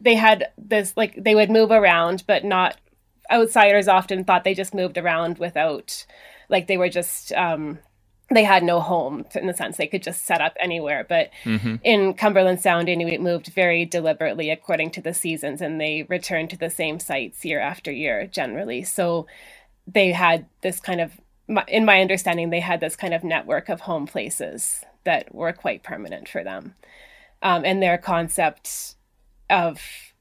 they 0.00 0.14
had 0.14 0.48
this 0.56 0.96
like 0.96 1.22
they 1.22 1.34
would 1.34 1.50
move 1.50 1.70
around, 1.70 2.24
but 2.26 2.44
not 2.44 2.76
outsiders 3.30 3.88
often 3.88 4.24
thought 4.24 4.44
they 4.44 4.54
just 4.54 4.74
moved 4.74 4.96
around 4.96 5.38
without 5.38 6.06
like 6.48 6.66
they 6.66 6.76
were 6.78 6.88
just 6.88 7.32
um, 7.32 7.78
they 8.30 8.44
had 8.44 8.62
no 8.62 8.80
home 8.80 9.24
in 9.34 9.46
the 9.46 9.54
sense 9.54 9.76
they 9.76 9.86
could 9.86 10.02
just 10.02 10.24
set 10.24 10.40
up 10.40 10.56
anywhere. 10.60 11.04
But 11.08 11.30
mm-hmm. 11.44 11.76
in 11.82 12.14
Cumberland 12.14 12.60
Sound, 12.60 12.88
Inuit 12.88 13.20
moved 13.20 13.48
very 13.48 13.84
deliberately 13.84 14.50
according 14.50 14.90
to 14.92 15.02
the 15.02 15.14
seasons, 15.14 15.60
and 15.60 15.80
they 15.80 16.04
returned 16.08 16.50
to 16.50 16.58
the 16.58 16.70
same 16.70 17.00
sites 17.00 17.44
year 17.44 17.60
after 17.60 17.90
year 17.90 18.26
generally. 18.26 18.82
So 18.82 19.26
they 19.86 20.12
had 20.12 20.46
this 20.60 20.80
kind 20.80 21.00
of, 21.00 21.12
in 21.66 21.86
my 21.86 22.00
understanding, 22.00 22.50
they 22.50 22.60
had 22.60 22.80
this 22.80 22.96
kind 22.96 23.14
of 23.14 23.24
network 23.24 23.70
of 23.70 23.80
home 23.80 24.06
places 24.06 24.84
that 25.04 25.34
were 25.34 25.52
quite 25.52 25.82
permanent 25.82 26.28
for 26.28 26.44
them 26.44 26.74
um, 27.42 27.64
and 27.64 27.82
their 27.82 27.98
concept 27.98 28.96
of 29.50 29.80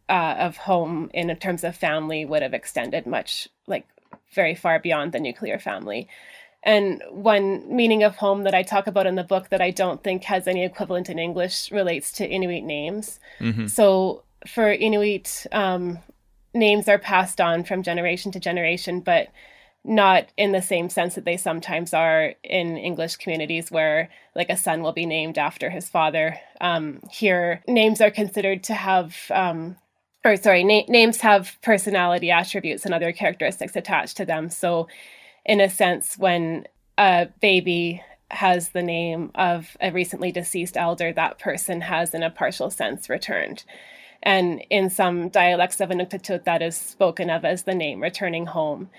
uh, 0.09 0.35
of 0.39 0.57
home 0.57 1.09
in 1.13 1.35
terms 1.35 1.63
of 1.63 1.75
family 1.75 2.25
would 2.25 2.41
have 2.41 2.53
extended 2.53 3.05
much 3.05 3.47
like 3.67 3.85
very 4.33 4.55
far 4.55 4.79
beyond 4.79 5.11
the 5.11 5.19
nuclear 5.19 5.59
family. 5.59 6.07
And 6.63 7.01
one 7.09 7.75
meaning 7.75 8.03
of 8.03 8.17
home 8.17 8.43
that 8.43 8.55
I 8.55 8.63
talk 8.63 8.87
about 8.87 9.05
in 9.05 9.15
the 9.15 9.23
book 9.23 9.49
that 9.49 9.61
I 9.61 9.71
don't 9.71 10.03
think 10.03 10.23
has 10.23 10.47
any 10.47 10.63
equivalent 10.65 11.09
in 11.09 11.19
English 11.19 11.71
relates 11.71 12.11
to 12.13 12.27
Inuit 12.27 12.63
names. 12.63 13.19
Mm-hmm. 13.39 13.67
So 13.67 14.23
for 14.45 14.71
Inuit, 14.71 15.45
um, 15.51 15.99
names 16.53 16.87
are 16.87 16.97
passed 16.97 17.39
on 17.39 17.63
from 17.63 17.83
generation 17.83 18.31
to 18.33 18.39
generation, 18.39 18.99
but 19.01 19.29
not 19.87 20.27
in 20.35 20.51
the 20.51 20.61
same 20.61 20.89
sense 20.89 21.15
that 21.15 21.25
they 21.25 21.37
sometimes 21.37 21.93
are 21.93 22.33
in 22.43 22.77
English 22.77 23.15
communities 23.15 23.71
where 23.71 24.09
like 24.35 24.49
a 24.49 24.57
son 24.57 24.81
will 24.81 24.91
be 24.91 25.05
named 25.05 25.37
after 25.37 25.69
his 25.69 25.89
father. 25.89 26.39
Um, 26.59 26.99
here, 27.09 27.63
names 27.67 28.01
are 28.01 28.11
considered 28.11 28.63
to 28.65 28.73
have, 28.73 29.15
um, 29.31 29.77
or 30.25 30.35
sorry, 30.35 30.63
na- 30.63 30.83
names 30.89 31.21
have 31.21 31.57
personality 31.61 32.29
attributes 32.29 32.85
and 32.85 32.93
other 32.93 33.11
characteristics 33.11 33.75
attached 33.75 34.17
to 34.17 34.25
them. 34.25 34.49
So, 34.49 34.87
in 35.45 35.61
a 35.61 35.69
sense, 35.69 36.17
when 36.17 36.67
a 36.97 37.29
baby 37.41 38.03
has 38.29 38.69
the 38.69 38.83
name 38.83 39.31
of 39.35 39.77
a 39.79 39.91
recently 39.91 40.31
deceased 40.31 40.75
elder, 40.75 41.13
that 41.13 41.39
person 41.39 41.79
has, 41.81 42.13
in 42.13 42.23
a 42.23 42.29
partial 42.29 42.69
sense, 42.69 43.09
returned. 43.09 43.63
And 44.21 44.65
in 44.69 44.89
some 44.89 45.29
dialects 45.29 45.79
of 45.79 45.89
Inuktitut, 45.89 46.43
that 46.43 46.61
is 46.61 46.75
spoken 46.75 47.29
of 47.29 47.45
as 47.45 47.63
the 47.63 47.75
name 47.75 48.01
returning 48.01 48.47
home 48.47 48.89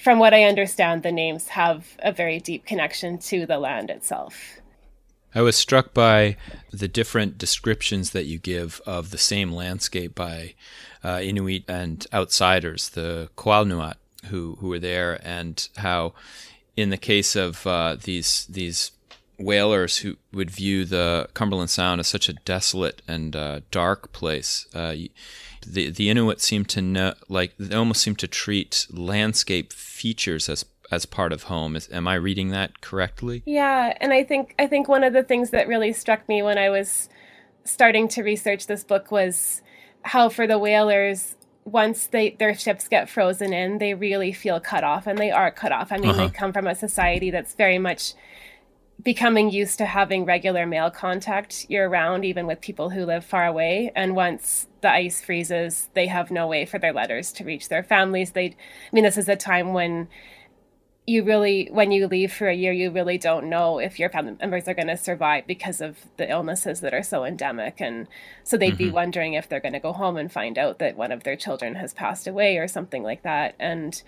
from 0.00 0.18
what 0.18 0.34
I 0.34 0.44
understand, 0.44 1.02
the 1.02 1.12
names 1.12 1.48
have 1.48 1.96
a 2.00 2.12
very 2.12 2.40
deep 2.40 2.64
connection 2.64 3.18
to 3.18 3.46
the 3.46 3.58
land 3.58 3.90
itself. 3.90 4.60
I 5.34 5.40
was 5.40 5.56
struck 5.56 5.94
by 5.94 6.36
the 6.70 6.88
different 6.88 7.38
descriptions 7.38 8.10
that 8.10 8.26
you 8.26 8.38
give 8.38 8.82
of 8.86 9.10
the 9.10 9.18
same 9.18 9.50
landscape 9.52 10.14
by 10.14 10.54
uh, 11.02 11.20
Inuit 11.22 11.64
and 11.68 12.06
outsiders, 12.12 12.90
the 12.90 13.30
Qualnuat 13.36 13.94
who 14.26 14.56
who 14.60 14.68
were 14.68 14.78
there, 14.78 15.20
and 15.22 15.68
how, 15.76 16.12
in 16.76 16.90
the 16.90 16.98
case 16.98 17.34
of 17.34 17.66
uh, 17.66 17.96
these 18.00 18.46
these 18.46 18.92
whalers 19.42 19.98
who 19.98 20.16
would 20.32 20.50
view 20.50 20.84
the 20.84 21.28
Cumberland 21.34 21.70
Sound 21.70 22.00
as 22.00 22.08
such 22.08 22.28
a 22.28 22.32
desolate 22.32 23.02
and 23.06 23.34
uh, 23.34 23.60
dark 23.70 24.12
place, 24.12 24.66
uh, 24.74 24.94
the 25.66 25.90
the 25.90 26.10
Inuit 26.10 26.40
seem 26.40 26.64
to 26.66 26.82
know, 26.82 27.14
like 27.28 27.54
they 27.58 27.74
almost 27.74 28.02
seem 28.02 28.16
to 28.16 28.26
treat 28.26 28.86
landscape 28.90 29.72
features 29.72 30.48
as 30.48 30.64
as 30.90 31.06
part 31.06 31.32
of 31.32 31.44
home. 31.44 31.76
Is, 31.76 31.88
am 31.92 32.08
I 32.08 32.14
reading 32.14 32.50
that 32.50 32.80
correctly? 32.80 33.42
Yeah, 33.46 33.96
and 34.00 34.12
I 34.12 34.24
think 34.24 34.54
I 34.58 34.66
think 34.66 34.88
one 34.88 35.04
of 35.04 35.12
the 35.12 35.22
things 35.22 35.50
that 35.50 35.68
really 35.68 35.92
struck 35.92 36.28
me 36.28 36.42
when 36.42 36.58
I 36.58 36.70
was 36.70 37.08
starting 37.64 38.08
to 38.08 38.22
research 38.22 38.66
this 38.66 38.82
book 38.82 39.10
was 39.10 39.62
how 40.02 40.28
for 40.28 40.46
the 40.46 40.58
whalers 40.58 41.36
once 41.64 42.08
they 42.08 42.30
their 42.30 42.54
ships 42.54 42.88
get 42.88 43.08
frozen 43.08 43.52
in, 43.52 43.78
they 43.78 43.94
really 43.94 44.32
feel 44.32 44.60
cut 44.60 44.84
off, 44.84 45.06
and 45.06 45.18
they 45.18 45.30
are 45.30 45.50
cut 45.50 45.72
off. 45.72 45.92
I 45.92 45.98
mean, 45.98 46.10
uh-huh. 46.10 46.26
they 46.26 46.30
come 46.30 46.52
from 46.52 46.66
a 46.66 46.74
society 46.74 47.30
that's 47.30 47.54
very 47.54 47.78
much 47.78 48.14
becoming 49.02 49.50
used 49.50 49.78
to 49.78 49.86
having 49.86 50.24
regular 50.24 50.66
mail 50.66 50.90
contact 50.90 51.68
year 51.68 51.88
round, 51.88 52.24
even 52.24 52.46
with 52.46 52.60
people 52.60 52.90
who 52.90 53.04
live 53.04 53.24
far 53.24 53.46
away. 53.46 53.90
And 53.96 54.14
once 54.14 54.68
the 54.80 54.90
ice 54.90 55.20
freezes, 55.20 55.88
they 55.94 56.06
have 56.06 56.30
no 56.30 56.46
way 56.46 56.66
for 56.66 56.78
their 56.78 56.92
letters 56.92 57.32
to 57.32 57.44
reach 57.44 57.68
their 57.68 57.82
families. 57.82 58.32
They, 58.32 58.46
I 58.46 58.54
mean, 58.92 59.04
this 59.04 59.18
is 59.18 59.28
a 59.28 59.36
time 59.36 59.72
when 59.72 60.08
you 61.04 61.24
really, 61.24 61.68
when 61.72 61.90
you 61.90 62.06
leave 62.06 62.32
for 62.32 62.48
a 62.48 62.54
year, 62.54 62.72
you 62.72 62.90
really 62.90 63.18
don't 63.18 63.48
know 63.50 63.80
if 63.80 63.98
your 63.98 64.08
family 64.08 64.36
members 64.40 64.68
are 64.68 64.74
going 64.74 64.86
to 64.86 64.96
survive 64.96 65.48
because 65.48 65.80
of 65.80 65.98
the 66.16 66.30
illnesses 66.30 66.80
that 66.80 66.94
are 66.94 67.02
so 67.02 67.24
endemic. 67.24 67.80
And 67.80 68.06
so 68.44 68.56
they'd 68.56 68.74
mm-hmm. 68.74 68.84
be 68.84 68.90
wondering 68.90 69.34
if 69.34 69.48
they're 69.48 69.58
going 69.58 69.72
to 69.72 69.80
go 69.80 69.92
home 69.92 70.16
and 70.16 70.30
find 70.30 70.56
out 70.56 70.78
that 70.78 70.96
one 70.96 71.10
of 71.10 71.24
their 71.24 71.34
children 71.34 71.74
has 71.74 71.92
passed 71.92 72.28
away 72.28 72.56
or 72.56 72.68
something 72.68 73.02
like 73.02 73.22
that. 73.22 73.56
And 73.58 74.00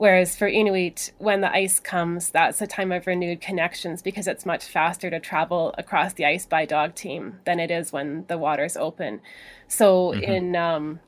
Whereas 0.00 0.34
for 0.34 0.48
Inuit, 0.48 1.12
when 1.18 1.42
the 1.42 1.52
ice 1.52 1.78
comes, 1.78 2.30
that's 2.30 2.62
a 2.62 2.66
time 2.66 2.90
of 2.90 3.06
renewed 3.06 3.42
connections 3.42 4.00
because 4.00 4.26
it's 4.26 4.46
much 4.46 4.64
faster 4.64 5.10
to 5.10 5.20
travel 5.20 5.74
across 5.76 6.14
the 6.14 6.24
ice 6.24 6.46
by 6.46 6.64
dog 6.64 6.94
team 6.94 7.40
than 7.44 7.60
it 7.60 7.70
is 7.70 7.92
when 7.92 8.24
the 8.26 8.38
water's 8.38 8.78
open. 8.78 9.20
So 9.68 10.12
mm-hmm. 10.12 10.22
in 10.22 10.56
um, 10.56 11.00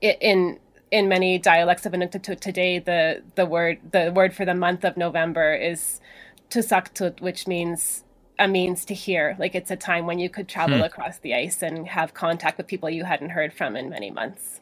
in 0.00 0.58
in 0.90 1.06
many 1.06 1.38
dialects 1.38 1.84
of 1.84 1.92
Inuktitut 1.92 2.40
today, 2.40 2.78
the 2.78 3.24
the 3.34 3.44
word 3.44 3.80
the 3.90 4.10
word 4.10 4.32
for 4.32 4.46
the 4.46 4.54
month 4.54 4.84
of 4.84 4.96
November 4.96 5.52
is 5.54 6.00
Tusaqtuut, 6.48 7.20
which 7.20 7.46
means 7.46 8.04
a 8.38 8.48
means 8.48 8.86
to 8.86 8.94
hear. 8.94 9.36
Like 9.38 9.54
it's 9.54 9.70
a 9.70 9.76
time 9.76 10.06
when 10.06 10.18
you 10.18 10.30
could 10.30 10.48
travel 10.48 10.78
hmm. 10.78 10.84
across 10.84 11.18
the 11.18 11.34
ice 11.34 11.60
and 11.60 11.86
have 11.88 12.14
contact 12.14 12.56
with 12.56 12.68
people 12.68 12.88
you 12.88 13.04
hadn't 13.04 13.36
heard 13.36 13.52
from 13.52 13.76
in 13.76 13.90
many 13.90 14.10
months. 14.10 14.61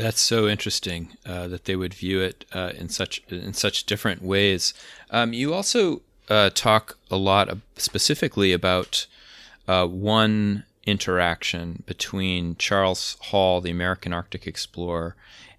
That's 0.00 0.20
so 0.20 0.48
interesting 0.48 1.16
uh, 1.26 1.48
that 1.48 1.64
they 1.66 1.76
would 1.76 1.94
view 1.94 2.20
it 2.20 2.44
uh, 2.52 2.72
in 2.76 2.88
such 2.88 3.22
in 3.28 3.52
such 3.54 3.84
different 3.84 4.22
ways. 4.22 4.74
Um, 5.10 5.32
you 5.32 5.52
also 5.52 6.02
uh, 6.28 6.50
talk 6.54 6.96
a 7.10 7.16
lot 7.16 7.56
specifically 7.76 8.52
about 8.52 9.06
uh, 9.68 9.86
one 9.86 10.64
interaction 10.86 11.82
between 11.86 12.56
Charles 12.56 13.16
Hall, 13.20 13.60
the 13.60 13.70
American 13.70 14.12
Arctic 14.12 14.46
explorer, 14.46 15.16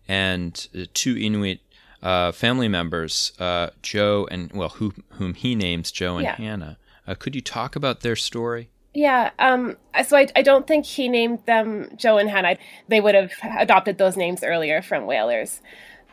and 0.07 0.67
two 0.93 1.15
Inuit 1.15 1.59
uh, 2.01 2.31
family 2.31 2.67
members, 2.67 3.31
uh, 3.39 3.69
Joe 3.81 4.27
and 4.31 4.51
well, 4.53 4.69
who, 4.69 4.93
whom 5.11 5.35
he 5.35 5.55
names 5.55 5.91
Joe 5.91 6.17
and 6.17 6.25
yeah. 6.25 6.35
Hannah. 6.35 6.77
Uh, 7.07 7.15
could 7.15 7.35
you 7.35 7.41
talk 7.41 7.75
about 7.75 8.01
their 8.01 8.15
story? 8.15 8.69
Yeah. 8.93 9.31
Um, 9.39 9.77
so 10.05 10.17
I, 10.17 10.27
I 10.35 10.41
don't 10.41 10.67
think 10.67 10.85
he 10.85 11.07
named 11.07 11.39
them 11.45 11.89
Joe 11.95 12.17
and 12.17 12.29
Hannah. 12.29 12.57
They 12.87 12.99
would 12.99 13.15
have 13.15 13.31
adopted 13.57 13.97
those 13.97 14.17
names 14.17 14.43
earlier 14.43 14.81
from 14.81 15.05
whalers. 15.05 15.61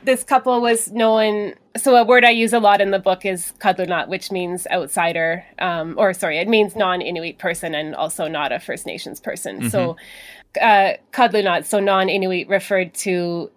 This 0.05 0.23
couple 0.23 0.61
was 0.61 0.93
known. 0.93 1.55
So 1.77 1.97
a 1.97 2.05
word 2.05 2.25
I 2.25 2.31
use 2.31 2.53
a 2.53 2.61
lot 2.61 2.81
in 2.81 2.93
the 2.93 3.01
book 3.01 3.25
is 3.25 3.53
kadlunat, 3.59 4.09
which 4.09 4.31
means 4.31 4.67
outsider, 4.71 5.45
um, 5.59 5.97
or 5.99 6.15
sorry, 6.15 6.39
it 6.39 6.47
means 6.47 6.77
non-Inuit 6.77 7.39
person 7.39 7.75
and 7.75 7.97
also 7.97 8.29
not 8.29 8.53
a 8.53 8.61
First 8.61 8.87
Nations 8.87 9.19
person. 9.19 9.59
Mm-hmm. 9.59 9.69
So 9.71 9.97
uh, 10.61 10.93
kadlunat, 11.13 11.65
so 11.65 11.81
non-Inuit, 11.81 12.49
referred 12.49 12.95
to 12.95 13.51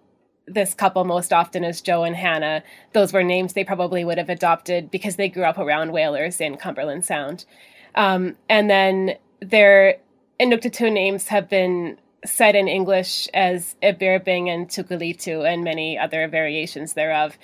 this 0.48 0.74
couple 0.74 1.04
most 1.04 1.32
often 1.32 1.62
as 1.62 1.80
Joe 1.80 2.02
and 2.02 2.16
Hannah. 2.16 2.64
Those 2.92 3.12
were 3.12 3.22
names 3.22 3.52
they 3.52 3.62
probably 3.62 4.04
would 4.04 4.18
have 4.18 4.28
adopted 4.28 4.90
because 4.90 5.14
they 5.14 5.28
grew 5.28 5.44
up 5.44 5.58
around 5.58 5.92
whalers 5.92 6.40
in 6.40 6.56
Cumberland 6.56 7.04
Sound. 7.04 7.44
Um, 7.94 8.36
and 8.48 8.70
then 8.70 9.16
their 9.40 9.98
Inuktitut 10.40 10.92
names 10.92 11.28
have 11.28 11.48
been 11.48 11.98
said 12.24 12.54
in 12.54 12.68
English 12.68 13.28
as 13.34 13.74
Ebierbing 13.82 14.48
and 14.48 14.68
Tookoolito 14.68 15.46
and 15.48 15.64
many 15.64 15.98
other 15.98 16.28
variations 16.28 16.94
thereof. 16.94 17.36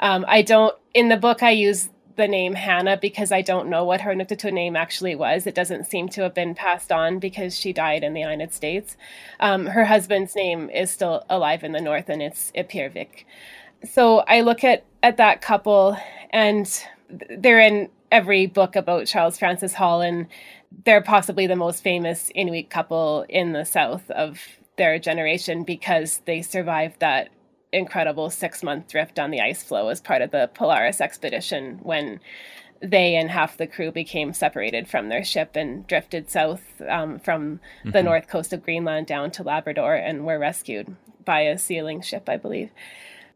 Um, 0.00 0.24
I 0.28 0.42
don't, 0.42 0.76
in 0.92 1.08
the 1.08 1.16
book, 1.16 1.42
I 1.42 1.50
use 1.50 1.88
the 2.16 2.28
name 2.28 2.54
Hannah 2.54 2.96
because 2.96 3.30
I 3.30 3.42
don't 3.42 3.68
know 3.68 3.84
what 3.84 4.00
her 4.00 4.14
Inuktitut 4.14 4.52
name 4.52 4.74
actually 4.76 5.14
was. 5.14 5.46
It 5.46 5.54
doesn't 5.54 5.86
seem 5.86 6.08
to 6.10 6.22
have 6.22 6.34
been 6.34 6.54
passed 6.54 6.90
on 6.90 7.18
because 7.18 7.58
she 7.58 7.72
died 7.72 8.02
in 8.02 8.14
the 8.14 8.20
United 8.20 8.52
States. 8.52 8.96
Um, 9.38 9.66
her 9.66 9.84
husband's 9.84 10.34
name 10.34 10.70
is 10.70 10.90
still 10.90 11.24
alive 11.28 11.62
in 11.62 11.72
the 11.72 11.80
North 11.80 12.08
and 12.08 12.22
it's 12.22 12.52
Ipirvik. 12.52 13.24
So 13.84 14.18
I 14.20 14.40
look 14.40 14.64
at, 14.64 14.84
at 15.02 15.18
that 15.18 15.42
couple 15.42 15.96
and 16.30 16.84
they're 17.08 17.60
in 17.60 17.90
every 18.16 18.46
book 18.46 18.76
about 18.76 19.06
Charles 19.06 19.38
Francis 19.38 19.74
Hall, 19.74 20.00
and 20.00 20.26
they're 20.86 21.02
possibly 21.02 21.46
the 21.46 21.54
most 21.54 21.82
famous 21.82 22.30
Inuit 22.34 22.70
couple 22.70 23.26
in 23.28 23.52
the 23.52 23.66
South 23.66 24.10
of 24.10 24.40
their 24.76 24.98
generation 24.98 25.64
because 25.64 26.22
they 26.24 26.40
survived 26.40 27.00
that 27.00 27.28
incredible 27.74 28.30
six 28.30 28.62
month 28.62 28.88
drift 28.88 29.18
on 29.18 29.30
the 29.30 29.42
ice 29.42 29.62
floe 29.62 29.88
as 29.88 30.00
part 30.00 30.22
of 30.22 30.30
the 30.30 30.50
Polaris 30.54 31.02
expedition 31.02 31.78
when 31.82 32.20
they 32.80 33.16
and 33.16 33.30
half 33.30 33.58
the 33.58 33.66
crew 33.66 33.92
became 33.92 34.32
separated 34.32 34.88
from 34.88 35.10
their 35.10 35.24
ship 35.24 35.54
and 35.54 35.86
drifted 35.86 36.30
south 36.30 36.80
um, 36.88 37.18
from 37.18 37.56
mm-hmm. 37.56 37.90
the 37.90 38.02
north 38.02 38.28
coast 38.28 38.52
of 38.54 38.62
Greenland 38.62 39.06
down 39.06 39.30
to 39.30 39.42
Labrador 39.42 39.94
and 39.94 40.24
were 40.24 40.38
rescued 40.38 40.96
by 41.26 41.40
a 41.40 41.58
sealing 41.58 42.00
ship, 42.00 42.30
I 42.30 42.38
believe. 42.38 42.70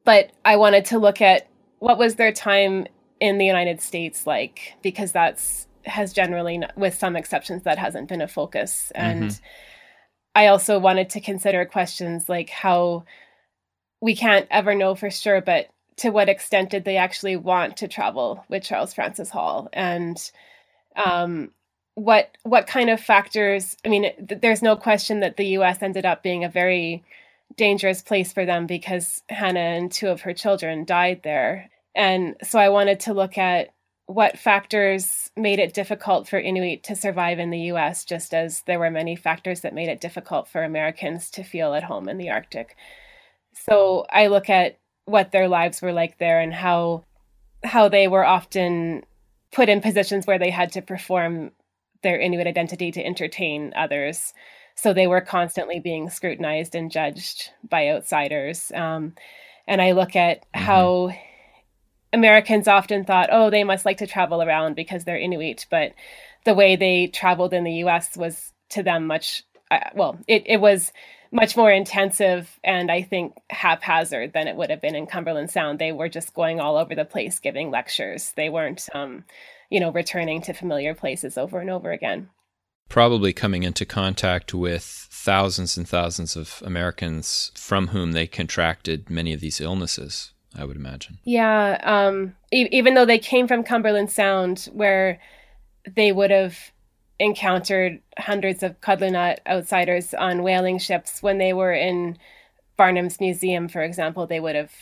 But 0.05 0.31
I 0.43 0.57
wanted 0.57 0.87
to 0.87 0.99
look 0.99 1.21
at 1.21 1.49
what 1.81 1.99
was 1.99 2.15
their 2.15 2.33
time 2.33 2.87
in 3.21 3.39
the 3.39 3.47
United 3.47 3.81
States 3.81 4.27
like 4.27 4.75
because 4.83 5.13
that's 5.13 5.67
has 5.85 6.13
generally 6.13 6.61
with 6.77 6.95
some 6.95 7.17
exceptions 7.17 7.63
that 7.63 7.79
hasn't 7.79 8.09
been 8.09 8.21
a 8.21 8.29
focus. 8.29 8.91
And 8.95 9.25
mm-hmm. 9.25 9.45
I 10.35 10.47
also 10.49 10.79
wanted 10.79 11.11
to 11.11 11.21
consider 11.21 11.65
questions 11.65 12.29
like 12.29 12.51
how 12.51 13.05
we 14.01 14.17
can't 14.17 14.47
ever 14.51 14.75
know 14.75 14.95
for 14.95 15.11
sure 15.11 15.41
but 15.41 15.69
to 15.97 16.11
what 16.11 16.31
extent 16.31 16.71
did 16.71 16.85
they 16.85 16.97
actually 16.97 17.37
want 17.37 17.77
to 17.79 17.89
travel 17.89 18.45
with 18.49 18.63
Charles 18.63 18.95
Francis 18.95 19.29
Hall? 19.29 19.69
And 19.73 20.19
um, 20.97 21.51
what 21.95 22.37
what 22.43 22.67
kind 22.67 22.89
of 22.89 23.01
factors 23.01 23.77
I 23.85 23.89
mean 23.89 24.11
th- 24.27 24.41
there's 24.41 24.63
no 24.63 24.77
question 24.77 25.21
that 25.21 25.37
the 25.37 25.47
US 25.59 25.83
ended 25.83 26.07
up 26.07 26.23
being 26.23 26.45
a 26.45 26.49
very 26.49 27.05
dangerous 27.57 28.01
place 28.01 28.33
for 28.33 28.47
them 28.47 28.67
because 28.67 29.23
Hannah 29.29 29.61
and 29.61 29.93
two 29.93 30.09
of 30.09 30.23
her 30.23 30.33
children 30.33 30.85
died 30.85 31.23
there 31.23 31.71
and 31.95 32.37
so 32.43 32.59
I 32.59 32.69
wanted 32.69 33.01
to 33.01 33.15
look 33.15 33.39
at 33.39 33.75
what 34.07 34.39
factors 34.39 35.31
made 35.37 35.61
it 35.61 35.73
difficult 35.73 36.29
for 36.29 36.39
Inuit 36.39 36.83
to 36.85 36.97
survive 36.97 37.39
in 37.39 37.51
the 37.51 37.71
US, 37.73 38.05
just 38.05 38.35
as 38.35 38.63
there 38.63 38.79
were 38.79 38.91
many 38.91 39.15
factors 39.15 39.61
that 39.61 39.75
made 39.75 39.89
it 39.89 40.01
difficult 40.01 40.49
for 40.49 40.65
Americans 40.65 41.31
to 41.31 41.45
feel 41.45 41.75
at 41.75 41.85
home 41.85 42.09
in 42.09 42.19
the 42.19 42.31
Arctic. 42.31 42.77
So 43.53 44.07
I 44.11 44.27
look 44.27 44.51
at 44.51 44.79
what 45.05 45.31
their 45.31 45.49
lives 45.49 45.81
were 45.81 45.93
like 45.93 46.19
there 46.19 46.41
and 46.41 46.53
how 46.53 47.05
how 47.63 47.89
they 47.89 48.09
were 48.09 48.25
often 48.25 49.05
put 49.53 49.69
in 49.69 49.81
positions 49.81 50.27
where 50.27 50.39
they 50.39 50.51
had 50.51 50.73
to 50.73 50.83
perform 50.83 51.53
their 52.03 52.19
Inuit 52.19 52.47
identity 52.47 52.91
to 52.93 53.05
entertain 53.05 53.73
others. 53.77 54.33
So 54.75 54.93
they 54.93 55.07
were 55.07 55.21
constantly 55.21 55.79
being 55.79 56.09
scrutinized 56.09 56.75
and 56.75 56.91
judged 56.91 57.51
by 57.69 57.91
outsiders. 57.91 58.73
Um, 58.75 59.15
and 59.67 59.83
I 59.83 59.93
look 59.93 60.17
at 60.17 60.41
mm-hmm. 60.41 60.65
how 60.65 61.11
Americans 62.13 62.67
often 62.67 63.05
thought, 63.05 63.29
oh, 63.31 63.51
they 63.51 63.65
must 63.65 63.85
like 63.85 63.99
to 63.99 64.07
travel 64.07 64.43
around 64.43 64.75
because 64.75 65.05
they're 65.05 65.19
Inuit, 65.19 65.67
but 65.71 65.93
the 66.45 66.55
way 66.55 66.77
they 66.77 67.07
traveled 67.07 67.53
in 67.53 67.65
the 67.65 67.75
U.S. 67.75 68.17
was 68.17 68.53
to 68.71 68.83
them 68.83 69.07
much 69.07 69.45
uh, 69.71 69.79
well. 69.95 70.19
It 70.27 70.43
it 70.47 70.61
was 70.61 70.93
much 71.33 71.57
more 71.57 71.71
intensive 71.71 72.59
and 72.65 72.91
I 72.91 73.03
think 73.03 73.35
haphazard 73.51 74.33
than 74.33 74.49
it 74.49 74.57
would 74.57 74.71
have 74.71 74.81
been 74.81 74.97
in 74.97 75.07
Cumberland 75.07 75.51
Sound. 75.51 75.79
They 75.79 75.93
were 75.93 76.09
just 76.09 76.35
going 76.35 76.61
all 76.61 76.77
over 76.77 76.95
the 76.95 77.05
place 77.05 77.39
giving 77.39 77.71
lectures. 77.71 78.33
They 78.37 78.49
weren't, 78.49 78.89
um, 78.95 79.25
you 79.71 79.79
know, 79.79 79.93
returning 79.93 80.43
to 80.43 80.53
familiar 80.53 80.95
places 80.95 81.39
over 81.39 81.61
and 81.61 81.71
over 81.71 81.93
again. 81.93 82.31
Probably 82.89 83.33
coming 83.33 83.63
into 83.63 83.87
contact 83.87 84.53
with 84.53 84.83
thousands 84.83 85.77
and 85.77 85.89
thousands 85.89 86.35
of 86.35 86.61
Americans 86.67 87.53
from 87.55 87.89
whom 87.89 88.11
they 88.11 88.27
contracted 88.27 89.09
many 89.09 89.33
of 89.33 89.41
these 89.41 89.61
illnesses. 89.61 90.33
I 90.57 90.65
would 90.65 90.77
imagine. 90.77 91.19
Yeah. 91.25 91.79
Um, 91.83 92.35
e- 92.53 92.69
even 92.73 92.95
though 92.95 93.05
they 93.05 93.19
came 93.19 93.47
from 93.47 93.63
Cumberland 93.63 94.11
Sound, 94.11 94.69
where 94.73 95.21
they 95.87 96.13
would 96.13 96.31
have 96.31 96.59
encountered 97.19 98.01
hundreds 98.19 98.63
of 98.63 98.81
Kadlunat 98.81 99.39
outsiders 99.47 100.15
on 100.15 100.43
whaling 100.43 100.79
ships, 100.79 101.23
when 101.23 101.39
they 101.39 101.53
were 101.53 101.73
in 101.73 102.19
Barnum's 102.77 103.21
Museum, 103.21 103.69
for 103.69 103.83
example, 103.83 104.27
they 104.27 104.41
would 104.41 104.57
have 104.57 104.73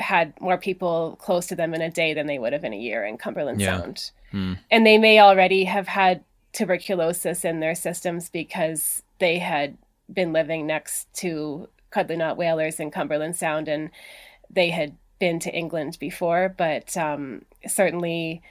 had 0.00 0.38
more 0.40 0.58
people 0.58 1.16
close 1.20 1.46
to 1.46 1.54
them 1.54 1.74
in 1.74 1.80
a 1.80 1.90
day 1.90 2.14
than 2.14 2.26
they 2.26 2.38
would 2.38 2.52
have 2.52 2.64
in 2.64 2.72
a 2.72 2.78
year 2.78 3.04
in 3.04 3.16
Cumberland 3.16 3.60
yeah. 3.60 3.78
Sound. 3.78 4.10
Hmm. 4.30 4.54
And 4.70 4.86
they 4.86 4.98
may 4.98 5.20
already 5.20 5.64
have 5.64 5.86
had 5.86 6.24
tuberculosis 6.52 7.44
in 7.44 7.60
their 7.60 7.74
systems 7.74 8.28
because 8.28 9.02
they 9.20 9.38
had 9.38 9.76
been 10.12 10.32
living 10.32 10.66
next 10.66 11.12
to 11.14 11.68
Kadlunat 11.92 12.36
whalers 12.36 12.80
in 12.80 12.90
Cumberland 12.90 13.36
Sound 13.36 13.68
and 13.68 13.90
they 14.50 14.70
had 14.70 14.96
been 15.22 15.38
to 15.38 15.54
England 15.54 15.96
before, 16.00 16.52
but 16.58 16.96
um, 16.96 17.42
certainly 17.68 18.42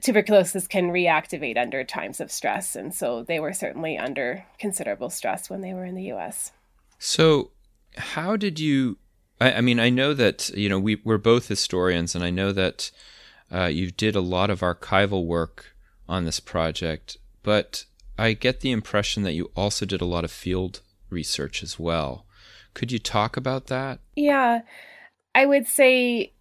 tuberculosis 0.00 0.66
can 0.66 0.88
reactivate 0.90 1.58
under 1.58 1.84
times 1.84 2.18
of 2.18 2.32
stress. 2.32 2.74
And 2.74 2.94
so 2.94 3.24
they 3.24 3.38
were 3.38 3.52
certainly 3.52 3.98
under 3.98 4.46
considerable 4.58 5.10
stress 5.10 5.50
when 5.50 5.60
they 5.60 5.74
were 5.74 5.84
in 5.84 5.94
the 5.94 6.10
US. 6.14 6.52
So, 6.98 7.50
how 7.98 8.36
did 8.36 8.58
you? 8.58 8.96
I, 9.38 9.52
I 9.52 9.60
mean, 9.60 9.78
I 9.78 9.90
know 9.90 10.14
that, 10.14 10.48
you 10.56 10.70
know, 10.70 10.78
we, 10.78 10.96
we're 11.04 11.18
both 11.18 11.48
historians, 11.48 12.14
and 12.14 12.24
I 12.24 12.30
know 12.30 12.52
that 12.52 12.90
uh, 13.52 13.66
you 13.66 13.90
did 13.90 14.16
a 14.16 14.22
lot 14.22 14.48
of 14.48 14.60
archival 14.60 15.26
work 15.26 15.76
on 16.08 16.24
this 16.24 16.40
project, 16.40 17.18
but 17.42 17.84
I 18.16 18.32
get 18.32 18.60
the 18.60 18.70
impression 18.70 19.24
that 19.24 19.34
you 19.34 19.50
also 19.54 19.84
did 19.84 20.00
a 20.00 20.06
lot 20.06 20.24
of 20.24 20.30
field 20.30 20.80
research 21.10 21.62
as 21.62 21.78
well. 21.78 22.24
Could 22.72 22.90
you 22.92 22.98
talk 22.98 23.36
about 23.36 23.66
that? 23.66 23.98
Yeah. 24.16 24.62
I 25.38 25.46
would 25.46 25.68
say 25.68 26.32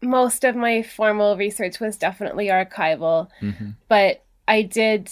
most 0.00 0.44
of 0.44 0.54
my 0.54 0.84
formal 0.84 1.36
research 1.36 1.80
was 1.80 1.96
definitely 1.96 2.46
archival, 2.46 3.28
mm-hmm. 3.42 3.70
but 3.88 4.24
I 4.46 4.62
did 4.62 5.10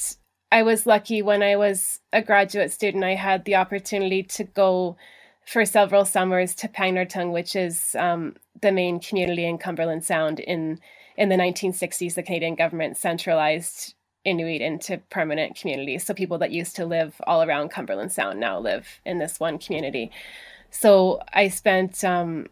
I 0.52 0.62
was 0.62 0.87
lucky 0.87 1.22
when 1.22 1.42
I 1.42 1.57
was 1.57 1.98
a 2.12 2.22
graduate 2.22 2.70
student 2.70 3.02
I 3.02 3.16
had 3.16 3.44
the 3.44 3.57
opportunity 3.57 4.22
to 4.22 4.44
go 4.44 4.96
for 5.44 5.64
several 5.64 6.05
summers 6.05 6.55
to 6.57 6.68
Pangnirtung, 6.68 7.33
which 7.33 7.57
is 7.57 7.96
um, 7.98 8.37
the 8.61 8.70
main 8.70 9.00
community 9.00 9.44
in 9.44 9.59
Cumberland 9.59 10.05
Sound 10.05 10.38
in 10.38 10.78
in 11.16 11.28
the 11.28 11.37
1960s 11.37 12.14
the 12.14 12.22
Canadian 12.22 12.55
government 12.55 12.96
centralized 12.96 13.94
Inuit 14.24 14.61
into 14.61 14.98
permanent 15.11 15.57
communities. 15.57 16.05
So 16.05 16.14
people 16.14 16.38
that 16.38 16.52
used 16.52 16.76
to 16.76 16.87
live 16.87 17.20
all 17.26 17.42
around 17.42 17.70
Cumberland 17.70 18.12
Sound 18.12 18.38
now 18.38 18.61
live 18.61 19.00
in 19.05 19.18
this 19.18 19.40
one 19.40 19.59
community. 19.59 20.12
So 20.70 21.20
I 21.33 21.48
spent 21.48 22.05
um, 22.05 22.46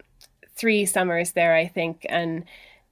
three 0.60 0.84
summers 0.84 1.32
there, 1.32 1.54
I 1.54 1.66
think, 1.66 2.04
and 2.08 2.44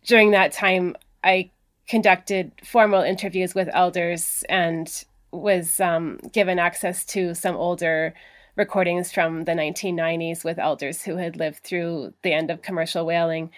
during 0.06 0.30
that 0.30 0.52
time, 0.52 0.96
I 1.22 1.50
conducted 1.86 2.52
formal 2.64 3.02
interviews 3.02 3.54
with 3.54 3.68
elders 3.72 4.44
and 4.48 5.04
was 5.32 5.80
um, 5.80 6.18
given 6.32 6.58
access 6.58 7.04
to 7.04 7.34
some 7.34 7.56
older 7.56 8.14
recordings 8.56 9.12
from 9.12 9.44
the 9.44 9.52
1990s 9.52 10.44
with 10.44 10.58
elders 10.58 11.02
who 11.02 11.16
had 11.16 11.36
lived 11.36 11.58
through 11.58 12.12
the 12.22 12.32
end 12.32 12.50
of 12.50 12.62
commercial 12.62 13.06
whaling. 13.06 13.50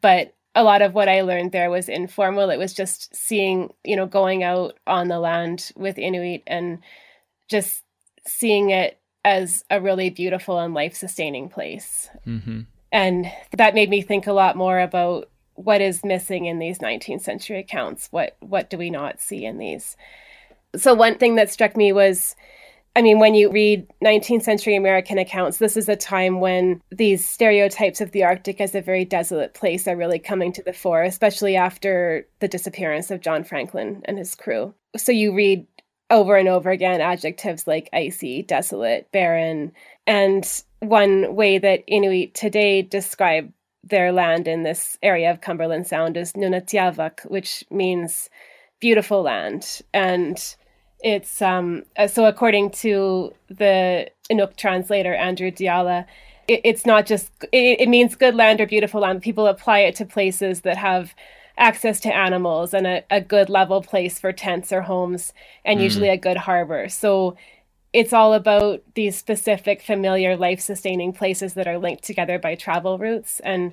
But 0.00 0.34
a 0.54 0.64
lot 0.64 0.82
of 0.82 0.94
what 0.94 1.08
I 1.08 1.22
learned 1.22 1.52
there 1.52 1.70
was 1.70 1.88
informal. 1.88 2.50
It 2.50 2.58
was 2.58 2.74
just 2.74 3.14
seeing, 3.14 3.72
you 3.84 3.96
know, 3.96 4.06
going 4.06 4.42
out 4.42 4.78
on 4.86 5.08
the 5.08 5.18
land 5.18 5.70
with 5.76 5.98
Inuit 5.98 6.42
and 6.46 6.78
just 7.48 7.82
seeing 8.26 8.70
it 8.70 8.98
as 9.24 9.64
a 9.70 9.80
really 9.80 10.10
beautiful 10.10 10.58
and 10.58 10.74
life 10.74 10.94
sustaining 10.94 11.48
place. 11.48 12.08
Mm-hmm. 12.26 12.60
And 12.94 13.30
that 13.56 13.74
made 13.74 13.90
me 13.90 14.02
think 14.02 14.28
a 14.28 14.32
lot 14.32 14.56
more 14.56 14.78
about 14.78 15.28
what 15.56 15.80
is 15.80 16.04
missing 16.04 16.46
in 16.46 16.60
these 16.60 16.78
19th 16.78 17.22
century 17.22 17.58
accounts. 17.58 18.06
What 18.12 18.36
what 18.38 18.70
do 18.70 18.78
we 18.78 18.88
not 18.88 19.20
see 19.20 19.44
in 19.44 19.58
these? 19.58 19.96
So 20.76 20.94
one 20.94 21.18
thing 21.18 21.34
that 21.34 21.50
struck 21.50 21.76
me 21.76 21.92
was 21.92 22.36
I 22.96 23.02
mean, 23.02 23.18
when 23.18 23.34
you 23.34 23.50
read 23.50 23.88
19th 24.04 24.44
century 24.44 24.76
American 24.76 25.18
accounts, 25.18 25.58
this 25.58 25.76
is 25.76 25.88
a 25.88 25.96
time 25.96 26.38
when 26.38 26.80
these 26.92 27.26
stereotypes 27.26 28.00
of 28.00 28.12
the 28.12 28.22
Arctic 28.22 28.60
as 28.60 28.76
a 28.76 28.80
very 28.80 29.04
desolate 29.04 29.54
place 29.54 29.88
are 29.88 29.96
really 29.96 30.20
coming 30.20 30.52
to 30.52 30.62
the 30.62 30.72
fore, 30.72 31.02
especially 31.02 31.56
after 31.56 32.28
the 32.38 32.46
disappearance 32.46 33.10
of 33.10 33.20
John 33.20 33.42
Franklin 33.42 34.02
and 34.04 34.16
his 34.16 34.36
crew. 34.36 34.72
So 34.96 35.10
you 35.10 35.34
read 35.34 35.66
over 36.10 36.36
and 36.36 36.48
over 36.48 36.70
again 36.70 37.00
adjectives 37.00 37.66
like 37.66 37.88
icy, 37.92 38.42
desolate, 38.42 39.10
barren. 39.10 39.72
And 40.06 40.48
one 40.84 41.34
way 41.34 41.58
that 41.58 41.84
Inuit 41.86 42.34
today 42.34 42.82
describe 42.82 43.52
their 43.82 44.12
land 44.12 44.48
in 44.48 44.62
this 44.62 44.98
area 45.02 45.30
of 45.30 45.40
Cumberland 45.40 45.86
Sound 45.86 46.16
is 46.16 46.32
Nunatiavak, 46.32 47.28
which 47.30 47.64
means 47.70 48.30
beautiful 48.80 49.22
land. 49.22 49.82
And 49.92 50.42
it's 51.00 51.42
um, 51.42 51.84
uh, 51.96 52.06
so 52.06 52.24
according 52.24 52.70
to 52.70 53.32
the 53.48 54.10
Inuk 54.30 54.56
translator 54.56 55.14
Andrew 55.14 55.50
Dialla, 55.50 56.06
it, 56.48 56.60
it's 56.64 56.86
not 56.86 57.06
just 57.06 57.30
it, 57.52 57.80
it, 57.80 57.88
means 57.88 58.14
good 58.14 58.34
land 58.34 58.60
or 58.60 58.66
beautiful 58.66 59.02
land. 59.02 59.22
People 59.22 59.46
apply 59.46 59.80
it 59.80 59.94
to 59.96 60.06
places 60.06 60.62
that 60.62 60.78
have 60.78 61.14
access 61.56 62.00
to 62.00 62.14
animals 62.14 62.74
and 62.74 62.86
a, 62.86 63.04
a 63.10 63.20
good 63.20 63.48
level 63.48 63.80
place 63.80 64.18
for 64.18 64.32
tents 64.32 64.72
or 64.72 64.82
homes, 64.82 65.32
and 65.64 65.78
mm. 65.78 65.82
usually 65.82 66.08
a 66.08 66.16
good 66.16 66.38
harbor. 66.38 66.88
So 66.88 67.36
it's 67.94 68.12
all 68.12 68.34
about 68.34 68.82
these 68.94 69.16
specific 69.16 69.80
familiar 69.80 70.36
life 70.36 70.60
sustaining 70.60 71.12
places 71.12 71.54
that 71.54 71.68
are 71.68 71.78
linked 71.78 72.02
together 72.02 72.38
by 72.40 72.56
travel 72.56 72.98
routes 72.98 73.40
and 73.40 73.72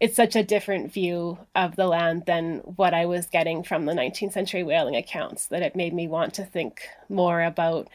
it's 0.00 0.16
such 0.16 0.34
a 0.34 0.44
different 0.44 0.92
view 0.92 1.38
of 1.54 1.76
the 1.76 1.86
land 1.86 2.24
than 2.26 2.58
what 2.76 2.94
I 2.94 3.04
was 3.04 3.26
getting 3.26 3.62
from 3.62 3.84
the 3.84 3.92
19th 3.92 4.32
century 4.32 4.62
whaling 4.62 4.96
accounts 4.96 5.46
that 5.48 5.62
it 5.62 5.76
made 5.76 5.92
me 5.92 6.08
want 6.08 6.34
to 6.34 6.44
think 6.44 6.82
more 7.08 7.42
about 7.42 7.88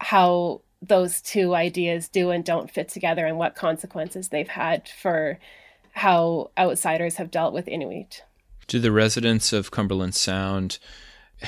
how 0.00 0.60
those 0.80 1.20
two 1.20 1.54
ideas 1.54 2.08
do 2.08 2.30
and 2.30 2.44
don't 2.44 2.70
fit 2.70 2.88
together 2.88 3.26
and 3.26 3.38
what 3.38 3.56
consequences 3.56 4.28
they've 4.28 4.46
had 4.46 4.88
for 4.88 5.38
how 5.92 6.50
outsiders 6.56 7.16
have 7.16 7.30
dealt 7.30 7.52
with 7.52 7.66
Inuit. 7.66 8.22
Do 8.68 8.78
the 8.78 8.92
residents 8.92 9.52
of 9.52 9.72
Cumberland 9.72 10.14
Sound 10.14 10.78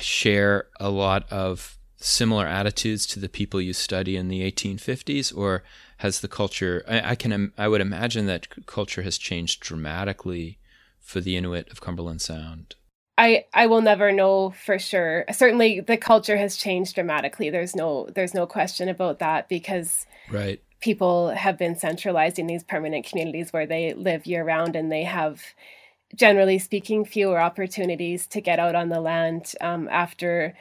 share 0.01 0.67
a 0.81 0.91
lot 0.91 1.31
of 1.31 1.79
similar 2.01 2.47
attitudes 2.47 3.07
to 3.07 3.21
the 3.21 3.29
people 3.29 3.61
you 3.61 3.73
study 3.73 4.17
in 4.17 4.29
the 4.29 4.41
1850s, 4.51 5.37
or 5.37 5.63
has 5.99 6.21
the 6.21 6.29
culture? 6.29 6.83
I, 6.89 7.11
I 7.11 7.15
can 7.15 7.53
I 7.57 7.69
would 7.69 7.81
imagine 7.81 8.27
that 8.27 8.67
culture 8.67 9.03
has 9.03 9.19
changed 9.19 9.61
dramatically 9.61 10.59
for 11.01 11.21
the 11.21 11.37
Inuit 11.37 11.71
of 11.71 11.81
Cumberland 11.81 12.21
Sound. 12.21 12.75
I, 13.19 13.45
I 13.53 13.67
will 13.67 13.83
never 13.83 14.13
know 14.13 14.51
for 14.51 14.79
sure. 14.79 15.27
Certainly 15.31 15.81
the 15.81 15.99
culture 15.99 16.39
has 16.39 16.57
changed 16.57 16.95
dramatically. 16.95 17.51
There's 17.51 17.77
no 17.77 18.09
there's 18.15 18.33
no 18.33 18.47
question 18.47 18.89
about 18.89 19.19
that 19.19 19.47
because 19.47 20.07
right. 20.31 20.63
people 20.81 21.29
have 21.29 21.59
been 21.59 21.77
centralized 21.77 22.39
in 22.39 22.47
these 22.47 22.65
permanent 22.65 23.05
communities 23.05 23.53
where 23.53 23.67
they 23.67 23.93
live 23.93 24.25
year 24.25 24.43
round 24.43 24.75
and 24.75 24.91
they 24.91 25.05
have 25.05 25.43
generally 26.15 26.59
speaking 26.59 27.05
fewer 27.05 27.39
opportunities 27.39 28.27
to 28.29 28.41
get 28.41 28.59
out 28.59 28.75
on 28.75 28.89
the 28.89 29.01
land 29.01 29.53
um, 29.61 29.87
after 29.91 30.57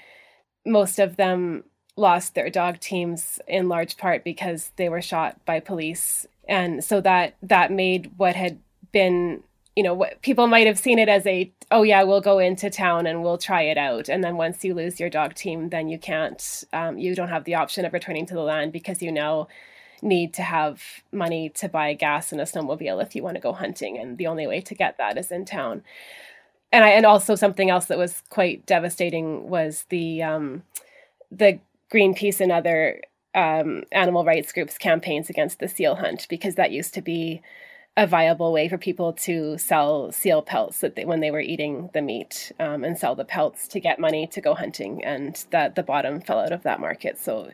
most 0.65 1.00
of 1.00 1.15
them 1.15 1.63
lost 1.95 2.34
their 2.34 2.50
dog 2.50 2.80
teams 2.80 3.39
in 3.48 3.67
large 3.67 3.98
part 3.98 4.24
because 4.24 4.72
they 4.78 4.89
were 4.89 5.02
shot 5.02 5.38
by 5.45 5.60
police. 5.60 6.26
And 6.48 6.84
so 6.84 7.02
that 7.02 7.36
that 7.43 7.72
made 7.72 8.12
what 8.17 8.36
had 8.36 8.60
been 8.91 9.43
you 9.76 9.84
know 9.84 9.93
what 9.93 10.22
people 10.22 10.48
might 10.48 10.67
have 10.67 10.80
seen 10.80 10.98
it 10.98 11.08
as 11.08 11.26
a 11.28 11.52
oh 11.72 11.84
yeah 11.84 12.04
we'll 12.04 12.22
go 12.22 12.39
into 12.39 12.69
town 12.69 13.06
and 13.06 13.22
we'll 13.22 13.38
try 13.38 13.62
it 13.63 13.78
out. 13.78 14.10
And 14.10 14.24
then 14.24 14.38
once 14.38 14.63
you 14.63 14.74
lose 14.74 15.00
your 15.00 15.10
dog 15.10 15.36
team 15.36 15.69
then 15.69 15.89
you 15.89 16.00
can't 16.00 16.63
um, 16.74 16.98
you 16.98 17.13
don't 17.15 17.30
have 17.30 17.43
the 17.43 17.56
option 17.56 17.86
of 17.86 17.93
returning 17.93 18.26
to 18.28 18.34
the 18.34 18.41
land 18.41 18.72
because 18.72 19.02
you 19.02 19.12
now 19.12 19.48
need 20.02 20.34
to 20.34 20.41
have 20.41 20.82
money 21.12 21.50
to 21.50 21.67
buy 21.67 21.93
gas 21.93 22.32
and 22.32 22.39
a 22.39 22.45
snowmobile 22.45 23.04
if 23.04 23.15
you 23.15 23.24
want 23.24 23.36
to 23.36 23.41
go 23.41 23.52
hunting. 23.54 23.98
And 23.98 24.17
the 24.17 24.28
only 24.28 24.48
way 24.48 24.62
to 24.62 24.76
get 24.76 24.98
that 24.98 25.17
is 25.17 25.32
in 25.32 25.45
town 25.45 25.84
and 26.71 26.84
I 26.84 26.89
and 26.89 27.05
also 27.05 27.36
something 27.36 27.69
else 27.69 27.86
that 27.86 27.97
was 27.97 28.21
quite 28.29 28.65
devastating 28.65 29.49
was 29.49 29.86
the 29.89 30.23
um, 30.23 30.63
the 31.32 31.60
Greenpeace 31.91 32.39
and 32.39 32.51
other 32.51 33.01
um, 33.36 33.84
animal 33.91 34.25
rights 34.25 34.51
groups 34.51 34.77
campaigns 34.77 35.29
against 35.29 35.60
the 35.60 35.67
seal 35.67 35.95
hunt 35.95 36.27
because 36.29 36.55
that 36.55 36.71
used 36.71 36.93
to 36.93 37.01
be 37.01 37.41
a 37.97 38.08
viable 38.08 38.53
way 38.53 38.69
for 38.69 38.77
people 38.77 39.12
to 39.12 39.58
sell 39.58 40.12
seal 40.12 40.41
pelts 40.41 40.79
that 40.79 40.95
they, 40.95 41.05
when 41.05 41.19
they 41.19 41.32
were 41.32 41.39
eating 41.41 41.89
the 41.93 42.01
meat 42.01 42.51
um, 42.60 42.84
and 42.84 42.97
sell 42.97 43.15
the 43.15 43.25
pelts 43.25 43.67
to 43.67 43.79
get 43.79 43.99
money 43.99 44.25
to 44.27 44.39
go 44.39 44.53
hunting 44.53 45.03
and 45.03 45.45
that 45.49 45.75
the 45.75 45.84
bottom 45.84 46.21
fell 46.21 46.39
out 46.39 46.51
of 46.51 46.63
that 46.63 46.79
market. 46.79 47.19
So 47.19 47.51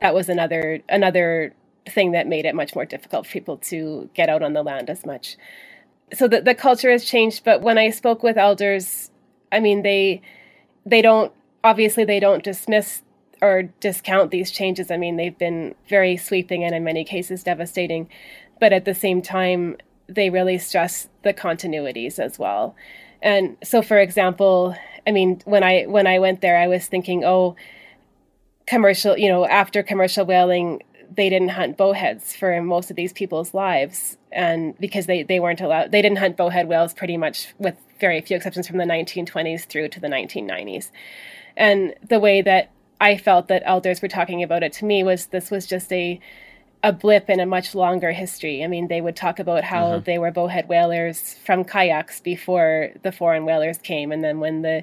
that 0.00 0.14
was 0.14 0.28
another 0.28 0.80
another 0.88 1.54
thing 1.88 2.12
that 2.12 2.28
made 2.28 2.44
it 2.44 2.54
much 2.54 2.74
more 2.74 2.84
difficult 2.84 3.26
for 3.26 3.32
people 3.32 3.56
to 3.56 4.08
get 4.14 4.28
out 4.28 4.42
on 4.42 4.52
the 4.52 4.62
land 4.62 4.88
as 4.88 5.04
much 5.04 5.36
so 6.14 6.28
the, 6.28 6.40
the 6.40 6.54
culture 6.54 6.90
has 6.90 7.04
changed 7.04 7.44
but 7.44 7.62
when 7.62 7.78
i 7.78 7.90
spoke 7.90 8.22
with 8.22 8.36
elders 8.36 9.10
i 9.50 9.60
mean 9.60 9.82
they 9.82 10.20
they 10.84 11.02
don't 11.02 11.32
obviously 11.64 12.04
they 12.04 12.20
don't 12.20 12.42
dismiss 12.42 13.02
or 13.40 13.64
discount 13.80 14.30
these 14.30 14.50
changes. 14.50 14.90
I 14.90 14.96
mean 14.96 15.16
they've 15.16 15.36
been 15.36 15.74
very 15.88 16.16
sweeping 16.16 16.64
and 16.64 16.74
in 16.74 16.84
many 16.84 17.04
cases 17.04 17.42
devastating 17.42 18.08
but 18.60 18.72
at 18.72 18.84
the 18.84 18.94
same 18.94 19.20
time 19.20 19.76
they 20.08 20.30
really 20.30 20.58
stress 20.58 21.08
the 21.22 21.34
continuities 21.34 22.18
as 22.18 22.38
well. 22.38 22.76
And 23.20 23.56
so 23.62 23.82
for 23.82 23.98
example 23.98 24.76
i 25.06 25.10
mean 25.10 25.42
when 25.44 25.64
i 25.64 25.82
when 25.84 26.06
i 26.06 26.18
went 26.18 26.40
there 26.40 26.56
i 26.56 26.68
was 26.68 26.86
thinking 26.86 27.24
oh 27.24 27.56
commercial 28.66 29.18
you 29.18 29.28
know 29.28 29.44
after 29.46 29.82
commercial 29.82 30.24
whaling 30.24 30.80
they 31.14 31.28
didn't 31.28 31.50
hunt 31.50 31.76
bowheads 31.76 32.36
for 32.36 32.62
most 32.62 32.88
of 32.88 32.96
these 32.96 33.12
people's 33.12 33.52
lives 33.52 34.16
and 34.32 34.78
because 34.78 35.06
they, 35.06 35.22
they 35.22 35.40
weren't 35.40 35.60
allowed 35.60 35.92
they 35.92 36.02
didn't 36.02 36.18
hunt 36.18 36.36
bowhead 36.36 36.68
whales 36.68 36.94
pretty 36.94 37.16
much 37.16 37.48
with 37.58 37.76
very 38.00 38.20
few 38.20 38.36
exceptions 38.36 38.66
from 38.66 38.78
the 38.78 38.84
1920s 38.84 39.64
through 39.64 39.88
to 39.88 40.00
the 40.00 40.08
1990s 40.08 40.90
and 41.56 41.94
the 42.08 42.18
way 42.18 42.42
that 42.42 42.70
i 43.00 43.16
felt 43.16 43.48
that 43.48 43.62
elders 43.64 44.02
were 44.02 44.08
talking 44.08 44.42
about 44.42 44.62
it 44.62 44.72
to 44.72 44.84
me 44.84 45.02
was 45.02 45.26
this 45.26 45.50
was 45.50 45.66
just 45.66 45.92
a 45.92 46.20
a 46.82 46.92
blip 46.92 47.30
in 47.30 47.38
a 47.38 47.46
much 47.46 47.74
longer 47.74 48.10
history. 48.10 48.64
I 48.64 48.66
mean, 48.66 48.88
they 48.88 49.00
would 49.00 49.14
talk 49.14 49.38
about 49.38 49.62
how 49.62 49.84
mm-hmm. 49.86 50.04
they 50.04 50.18
were 50.18 50.32
bowhead 50.32 50.68
whalers 50.68 51.34
from 51.44 51.64
kayaks 51.64 52.20
before 52.20 52.90
the 53.02 53.12
foreign 53.12 53.44
whalers 53.44 53.78
came, 53.78 54.10
and 54.10 54.24
then 54.24 54.40
when 54.40 54.62
the 54.62 54.82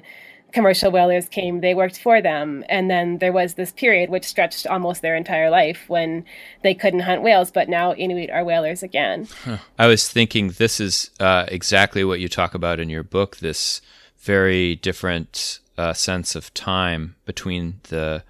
commercial 0.52 0.90
whalers 0.90 1.28
came, 1.28 1.60
they 1.60 1.74
worked 1.74 1.98
for 1.98 2.20
them. 2.20 2.64
And 2.68 2.90
then 2.90 3.18
there 3.18 3.32
was 3.32 3.54
this 3.54 3.72
period 3.72 4.10
which 4.10 4.24
stretched 4.24 4.66
almost 4.66 5.02
their 5.02 5.16
entire 5.16 5.50
life 5.50 5.84
when 5.88 6.24
they 6.62 6.74
couldn't 6.74 7.00
hunt 7.00 7.22
whales, 7.22 7.50
but 7.50 7.68
now 7.68 7.94
Inuit 7.94 8.30
are 8.30 8.44
whalers 8.44 8.82
again. 8.82 9.28
Huh. 9.44 9.58
I 9.78 9.86
was 9.86 10.08
thinking 10.08 10.50
this 10.50 10.80
is 10.80 11.10
uh, 11.20 11.46
exactly 11.48 12.04
what 12.04 12.20
you 12.20 12.28
talk 12.28 12.54
about 12.54 12.80
in 12.80 12.88
your 12.88 13.02
book 13.02 13.36
this 13.36 13.80
very 14.18 14.76
different 14.76 15.60
uh, 15.78 15.92
sense 15.94 16.34
of 16.34 16.52
time 16.52 17.16
between 17.24 17.80
the 17.84 18.22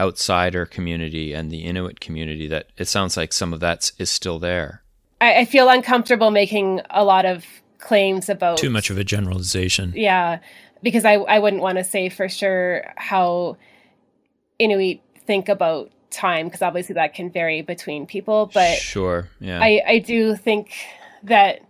outsider 0.00 0.66
community 0.66 1.32
and 1.32 1.50
the 1.50 1.60
Inuit 1.60 2.00
community 2.00 2.48
that 2.48 2.66
it 2.76 2.88
sounds 2.88 3.16
like 3.16 3.32
some 3.32 3.52
of 3.52 3.60
that 3.60 3.92
is 3.98 4.10
still 4.10 4.38
there. 4.38 4.82
I, 5.20 5.40
I 5.40 5.44
feel 5.44 5.68
uncomfortable 5.68 6.30
making 6.30 6.80
a 6.90 7.04
lot 7.04 7.26
of 7.26 7.44
claims 7.78 8.28
about 8.28 8.58
too 8.58 8.70
much 8.70 8.90
of 8.90 8.98
a 8.98 9.04
generalization. 9.04 9.92
Yeah, 9.94 10.40
because 10.82 11.04
I 11.04 11.14
I 11.14 11.38
wouldn't 11.38 11.62
want 11.62 11.78
to 11.78 11.84
say 11.84 12.08
for 12.08 12.28
sure 12.28 12.92
how 12.96 13.56
Inuit 14.58 15.00
think 15.26 15.48
about 15.48 15.90
time 16.10 16.46
because 16.46 16.62
obviously 16.62 16.94
that 16.94 17.14
can 17.14 17.30
vary 17.30 17.62
between 17.62 18.06
people. 18.06 18.50
But 18.52 18.76
sure, 18.76 19.28
yeah, 19.40 19.60
I 19.60 19.82
I 19.86 19.98
do 19.98 20.36
think 20.36 20.72
that 21.22 21.60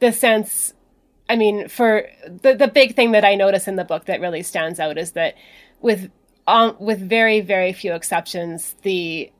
the 0.00 0.12
sense. 0.12 0.72
I 1.28 1.34
mean, 1.34 1.68
for 1.68 2.08
the 2.26 2.54
the 2.54 2.68
big 2.68 2.94
thing 2.94 3.12
that 3.12 3.24
I 3.24 3.34
notice 3.34 3.66
in 3.66 3.76
the 3.76 3.84
book 3.84 4.06
that 4.06 4.20
really 4.20 4.42
stands 4.42 4.78
out 4.78 4.96
is 4.96 5.12
that 5.12 5.34
with 5.80 6.10
um, 6.46 6.76
with 6.78 7.00
very 7.00 7.40
very 7.40 7.72
few 7.72 7.94
exceptions, 7.94 8.76
the 8.82 9.32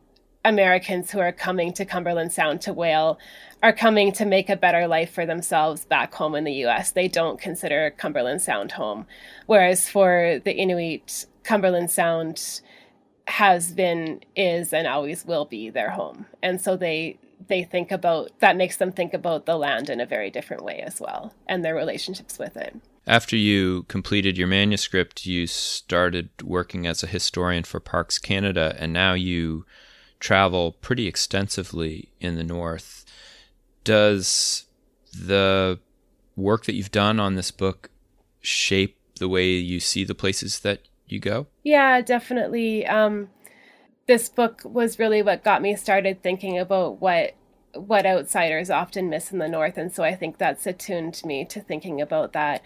Americans 0.44 1.10
who 1.10 1.18
are 1.18 1.32
coming 1.32 1.72
to 1.74 1.84
Cumberland 1.84 2.32
Sound 2.32 2.60
to 2.62 2.72
whale 2.72 3.18
are 3.66 3.72
coming 3.72 4.12
to 4.12 4.24
make 4.24 4.48
a 4.48 4.56
better 4.56 4.86
life 4.86 5.10
for 5.10 5.26
themselves 5.26 5.84
back 5.84 6.14
home 6.14 6.36
in 6.36 6.44
the 6.44 6.64
US. 6.66 6.92
They 6.92 7.08
don't 7.08 7.40
consider 7.40 7.90
Cumberland 7.90 8.40
Sound 8.40 8.70
home. 8.70 9.06
Whereas 9.46 9.88
for 9.88 10.40
the 10.44 10.54
Inuit, 10.54 11.26
Cumberland 11.42 11.90
Sound 11.90 12.60
has 13.26 13.72
been, 13.72 14.20
is, 14.36 14.72
and 14.72 14.86
always 14.86 15.24
will 15.24 15.46
be 15.46 15.68
their 15.68 15.90
home. 15.90 16.26
And 16.44 16.60
so 16.60 16.76
they 16.76 17.18
they 17.48 17.64
think 17.64 17.90
about 17.90 18.30
that 18.38 18.56
makes 18.56 18.76
them 18.76 18.92
think 18.92 19.12
about 19.12 19.46
the 19.46 19.56
land 19.56 19.90
in 19.90 20.00
a 20.00 20.06
very 20.06 20.30
different 20.30 20.64
way 20.64 20.80
as 20.80 21.00
well 21.00 21.34
and 21.46 21.64
their 21.64 21.74
relationships 21.74 22.38
with 22.38 22.56
it. 22.56 22.74
After 23.06 23.36
you 23.36 23.84
completed 23.84 24.38
your 24.38 24.48
manuscript, 24.48 25.26
you 25.26 25.46
started 25.46 26.30
working 26.42 26.86
as 26.86 27.02
a 27.02 27.08
historian 27.08 27.64
for 27.64 27.78
Parks 27.78 28.18
Canada, 28.18 28.76
and 28.78 28.92
now 28.92 29.14
you 29.14 29.64
travel 30.18 30.72
pretty 30.72 31.06
extensively 31.06 32.08
in 32.20 32.36
the 32.36 32.44
North 32.44 33.05
does 33.86 34.66
the 35.14 35.78
work 36.34 36.66
that 36.66 36.74
you've 36.74 36.90
done 36.90 37.18
on 37.18 37.36
this 37.36 37.50
book 37.50 37.88
shape 38.40 38.98
the 39.18 39.28
way 39.28 39.48
you 39.52 39.80
see 39.80 40.04
the 40.04 40.14
places 40.14 40.60
that 40.60 40.80
you 41.06 41.20
go? 41.20 41.46
Yeah, 41.62 42.02
definitely. 42.02 42.84
Um, 42.86 43.28
this 44.06 44.28
book 44.28 44.60
was 44.64 44.98
really 44.98 45.22
what 45.22 45.44
got 45.44 45.62
me 45.62 45.76
started 45.76 46.22
thinking 46.22 46.58
about 46.58 47.00
what 47.00 47.34
what 47.74 48.06
outsiders 48.06 48.70
often 48.70 49.10
miss 49.10 49.30
in 49.30 49.38
the 49.38 49.48
north 49.48 49.76
and 49.76 49.92
so 49.92 50.02
i 50.02 50.14
think 50.14 50.38
that's 50.38 50.66
attuned 50.66 51.20
me 51.26 51.44
to 51.44 51.60
thinking 51.60 52.00
about 52.00 52.32
that 52.32 52.62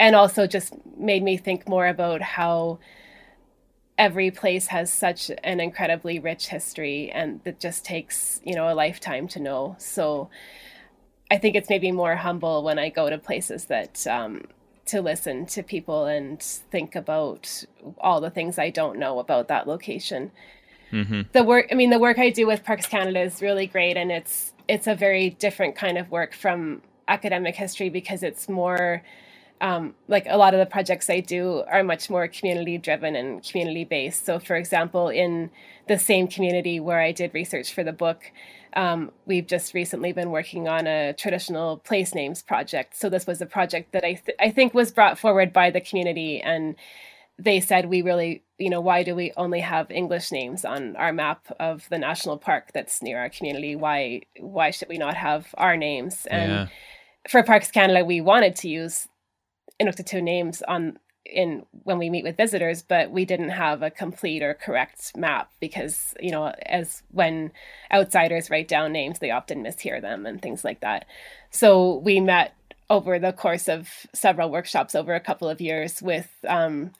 and 0.00 0.16
also 0.16 0.48
just 0.48 0.74
made 0.98 1.22
me 1.22 1.36
think 1.36 1.68
more 1.68 1.86
about 1.86 2.20
how 2.20 2.76
every 3.98 4.30
place 4.30 4.66
has 4.66 4.92
such 4.92 5.30
an 5.42 5.60
incredibly 5.60 6.18
rich 6.18 6.48
history 6.48 7.10
and 7.10 7.40
that 7.44 7.58
just 7.58 7.84
takes 7.84 8.40
you 8.44 8.54
know 8.54 8.70
a 8.70 8.74
lifetime 8.74 9.26
to 9.26 9.40
know 9.40 9.74
so 9.78 10.28
i 11.30 11.38
think 11.38 11.56
it's 11.56 11.70
maybe 11.70 11.90
more 11.90 12.16
humble 12.16 12.62
when 12.62 12.78
i 12.78 12.88
go 12.88 13.08
to 13.08 13.18
places 13.18 13.66
that 13.66 14.06
um, 14.06 14.42
to 14.84 15.00
listen 15.00 15.46
to 15.46 15.62
people 15.62 16.04
and 16.04 16.42
think 16.42 16.94
about 16.94 17.64
all 17.98 18.20
the 18.20 18.30
things 18.30 18.58
i 18.58 18.70
don't 18.70 18.98
know 18.98 19.18
about 19.18 19.48
that 19.48 19.66
location 19.66 20.30
mm-hmm. 20.92 21.22
the 21.32 21.42
work 21.42 21.66
i 21.70 21.74
mean 21.74 21.90
the 21.90 21.98
work 21.98 22.18
i 22.18 22.28
do 22.28 22.46
with 22.46 22.64
parks 22.64 22.86
canada 22.86 23.20
is 23.20 23.40
really 23.40 23.66
great 23.66 23.96
and 23.96 24.12
it's 24.12 24.52
it's 24.68 24.86
a 24.86 24.94
very 24.94 25.30
different 25.30 25.74
kind 25.74 25.96
of 25.96 26.10
work 26.10 26.34
from 26.34 26.82
academic 27.08 27.54
history 27.54 27.88
because 27.88 28.22
it's 28.22 28.48
more 28.48 29.02
um, 29.60 29.94
like 30.08 30.26
a 30.28 30.36
lot 30.36 30.54
of 30.54 30.60
the 30.60 30.66
projects 30.66 31.08
I 31.08 31.20
do 31.20 31.62
are 31.70 31.82
much 31.82 32.10
more 32.10 32.28
community 32.28 32.78
driven 32.78 33.16
and 33.16 33.42
community 33.42 33.84
based. 33.84 34.26
So, 34.26 34.38
for 34.38 34.56
example, 34.56 35.08
in 35.08 35.50
the 35.88 35.98
same 35.98 36.28
community 36.28 36.80
where 36.80 37.00
I 37.00 37.12
did 37.12 37.32
research 37.32 37.72
for 37.72 37.82
the 37.82 37.92
book, 37.92 38.30
um, 38.74 39.12
we've 39.24 39.46
just 39.46 39.72
recently 39.72 40.12
been 40.12 40.30
working 40.30 40.68
on 40.68 40.86
a 40.86 41.14
traditional 41.14 41.78
place 41.78 42.14
names 42.14 42.42
project. 42.42 42.96
So, 42.96 43.08
this 43.08 43.26
was 43.26 43.40
a 43.40 43.46
project 43.46 43.92
that 43.92 44.04
I, 44.04 44.14
th- 44.14 44.36
I 44.38 44.50
think 44.50 44.74
was 44.74 44.92
brought 44.92 45.18
forward 45.18 45.52
by 45.52 45.70
the 45.70 45.80
community. 45.80 46.40
And 46.40 46.76
they 47.38 47.60
said, 47.60 47.86
we 47.86 48.02
really, 48.02 48.42
you 48.58 48.68
know, 48.68 48.80
why 48.80 49.02
do 49.02 49.14
we 49.14 49.32
only 49.36 49.60
have 49.60 49.90
English 49.90 50.32
names 50.32 50.64
on 50.64 50.96
our 50.96 51.12
map 51.12 51.46
of 51.58 51.88
the 51.88 51.98
national 51.98 52.36
park 52.36 52.72
that's 52.74 53.02
near 53.02 53.18
our 53.18 53.30
community? 53.30 53.74
Why, 53.74 54.22
why 54.38 54.70
should 54.70 54.88
we 54.88 54.98
not 54.98 55.14
have 55.14 55.54
our 55.56 55.76
names? 55.76 56.26
And 56.26 56.52
yeah. 56.52 56.66
for 57.28 57.42
Parks 57.42 57.70
Canada, 57.70 58.04
we 58.04 58.20
wanted 58.20 58.56
to 58.56 58.68
use 58.68 59.08
Inuktitut 59.80 60.22
names 60.22 60.62
on 60.66 60.98
in 61.24 61.66
when 61.82 61.98
we 61.98 62.10
meet 62.10 62.24
with 62.24 62.36
visitors, 62.36 62.82
but 62.82 63.10
we 63.10 63.24
didn't 63.24 63.50
have 63.50 63.82
a 63.82 63.90
complete 63.90 64.42
or 64.42 64.54
correct 64.54 65.16
map 65.16 65.50
because 65.60 66.14
you 66.20 66.30
know 66.30 66.52
as 66.66 67.02
when 67.10 67.52
outsiders 67.92 68.50
write 68.50 68.68
down 68.68 68.92
names, 68.92 69.18
they 69.18 69.30
often 69.30 69.62
mishear 69.62 70.00
them 70.00 70.26
and 70.26 70.40
things 70.40 70.64
like 70.64 70.80
that. 70.80 71.06
So 71.50 71.96
we 71.98 72.20
met 72.20 72.54
over 72.88 73.18
the 73.18 73.32
course 73.32 73.68
of 73.68 73.88
several 74.12 74.50
workshops 74.50 74.94
over 74.94 75.14
a 75.14 75.20
couple 75.20 75.48
of 75.48 75.60
years 75.60 76.00
with 76.00 76.30
um, 76.46 76.92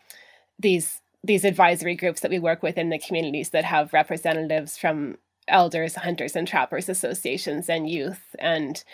these 0.59 1.01
these 1.23 1.45
advisory 1.45 1.97
groups 1.97 2.21
that 2.21 2.31
we 2.31 2.39
work 2.39 2.63
with 2.63 2.79
in 2.79 2.91
the 2.91 2.99
communities 2.99 3.51
that 3.51 3.65
have 3.65 3.93
representatives 3.93 4.77
from 4.79 5.19
elders, 5.49 5.97
hunters, 5.97 6.37
and 6.37 6.47
trappers 6.47 6.89
associations 6.89 7.69
and 7.69 7.89
youth, 7.89 8.35
and 8.39 8.85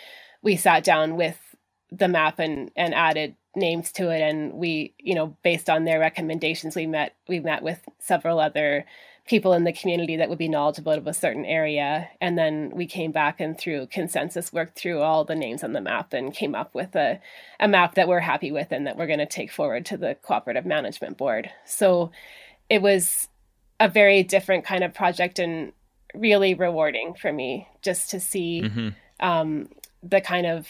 we 0.41 0.55
sat 0.55 0.83
down 0.83 1.15
with 1.15 1.55
the 1.91 2.07
map 2.07 2.39
and 2.39 2.71
and 2.75 2.93
added 2.93 3.35
names 3.55 3.91
to 3.91 4.09
it 4.09 4.21
and 4.21 4.53
we 4.53 4.93
you 4.99 5.13
know 5.13 5.35
based 5.43 5.69
on 5.69 5.83
their 5.83 5.99
recommendations 5.99 6.75
we 6.75 6.87
met 6.87 7.15
we 7.27 7.39
met 7.39 7.61
with 7.61 7.87
several 7.99 8.39
other 8.39 8.85
people 9.25 9.53
in 9.53 9.63
the 9.63 9.71
community 9.71 10.17
that 10.17 10.27
would 10.27 10.37
be 10.37 10.49
knowledgeable 10.49 10.91
of 10.91 11.07
a 11.07 11.13
certain 11.13 11.45
area 11.45 12.09
and 12.19 12.37
then 12.37 12.71
we 12.73 12.85
came 12.85 13.11
back 13.11 13.39
and 13.39 13.57
through 13.57 13.87
consensus 13.87 14.51
worked 14.51 14.77
through 14.77 15.01
all 15.01 15.23
the 15.23 15.35
names 15.35 15.63
on 15.63 15.73
the 15.73 15.79
map 15.79 16.13
and 16.13 16.33
came 16.33 16.55
up 16.55 16.73
with 16.73 16.95
a, 16.95 17.19
a 17.59 17.67
map 17.67 17.95
that 17.95 18.07
we're 18.07 18.19
happy 18.19 18.51
with 18.51 18.71
and 18.71 18.85
that 18.85 18.97
we're 18.97 19.07
going 19.07 19.19
to 19.19 19.25
take 19.25 19.51
forward 19.51 19.85
to 19.85 19.97
the 19.97 20.15
cooperative 20.23 20.65
management 20.65 21.17
board 21.17 21.49
so 21.65 22.11
it 22.69 22.81
was 22.81 23.29
a 23.79 23.87
very 23.87 24.23
different 24.23 24.65
kind 24.65 24.83
of 24.83 24.93
project 24.93 25.39
and 25.39 25.71
really 26.13 26.53
rewarding 26.53 27.13
for 27.13 27.31
me 27.31 27.67
just 27.81 28.09
to 28.09 28.19
see 28.19 28.61
mm-hmm. 28.63 28.89
um, 29.19 29.69
the 30.01 30.21
kind 30.21 30.45
of 30.45 30.67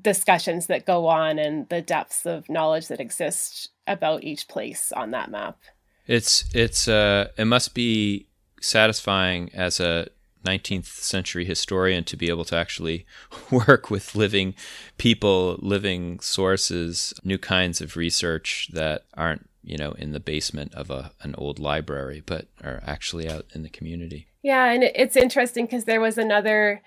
discussions 0.00 0.66
that 0.66 0.86
go 0.86 1.06
on 1.06 1.38
and 1.38 1.68
the 1.68 1.82
depths 1.82 2.24
of 2.26 2.48
knowledge 2.48 2.88
that 2.88 3.00
exist 3.00 3.70
about 3.86 4.24
each 4.24 4.48
place 4.48 4.92
on 4.92 5.10
that 5.10 5.30
map. 5.30 5.58
It's 6.06 6.44
it's 6.54 6.88
uh 6.88 7.28
it 7.36 7.44
must 7.44 7.74
be 7.74 8.26
satisfying 8.60 9.50
as 9.54 9.80
a 9.80 10.08
19th 10.44 10.86
century 10.86 11.44
historian 11.44 12.04
to 12.04 12.16
be 12.16 12.28
able 12.28 12.44
to 12.44 12.56
actually 12.56 13.06
work 13.50 13.90
with 13.90 14.14
living 14.14 14.54
people, 14.98 15.56
living 15.60 16.20
sources, 16.20 17.14
new 17.22 17.38
kinds 17.38 17.80
of 17.80 17.96
research 17.96 18.68
that 18.72 19.04
aren't, 19.14 19.48
you 19.62 19.76
know, 19.76 19.92
in 19.92 20.12
the 20.12 20.20
basement 20.20 20.74
of 20.74 20.90
a 20.90 21.12
an 21.22 21.34
old 21.36 21.58
library, 21.58 22.22
but 22.24 22.48
are 22.62 22.82
actually 22.84 23.28
out 23.28 23.46
in 23.54 23.62
the 23.62 23.68
community. 23.68 24.26
Yeah, 24.42 24.70
and 24.72 24.82
it's 24.82 25.16
interesting 25.16 25.66
because 25.66 25.84
there 25.84 26.00
was 26.00 26.18
another 26.18 26.82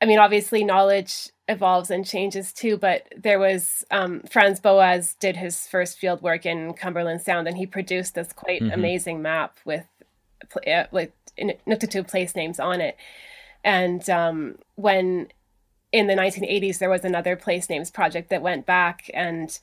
I 0.00 0.06
mean, 0.06 0.18
obviously 0.18 0.62
knowledge 0.64 1.30
evolves 1.48 1.90
and 1.90 2.06
changes 2.06 2.52
too. 2.52 2.76
But 2.76 3.08
there 3.16 3.38
was 3.38 3.84
um, 3.90 4.20
Franz 4.30 4.60
Boas 4.60 5.14
did 5.14 5.36
his 5.36 5.66
first 5.66 5.98
field 5.98 6.22
work 6.22 6.46
in 6.46 6.74
Cumberland 6.74 7.22
Sound, 7.22 7.48
and 7.48 7.56
he 7.56 7.66
produced 7.66 8.14
this 8.14 8.32
quite 8.32 8.62
mm-hmm. 8.62 8.72
amazing 8.72 9.22
map 9.22 9.58
with 9.64 9.86
uh, 10.66 10.84
like 10.92 11.12
Inuktitut 11.38 12.08
place 12.08 12.36
names 12.36 12.60
on 12.60 12.80
it. 12.80 12.96
And 13.64 14.08
um, 14.08 14.56
when 14.76 15.28
in 15.90 16.06
the 16.06 16.14
1980s 16.14 16.78
there 16.78 16.90
was 16.90 17.04
another 17.04 17.34
place 17.34 17.68
names 17.70 17.90
project 17.90 18.28
that 18.30 18.42
went 18.42 18.66
back 18.66 19.10
and 19.14 19.58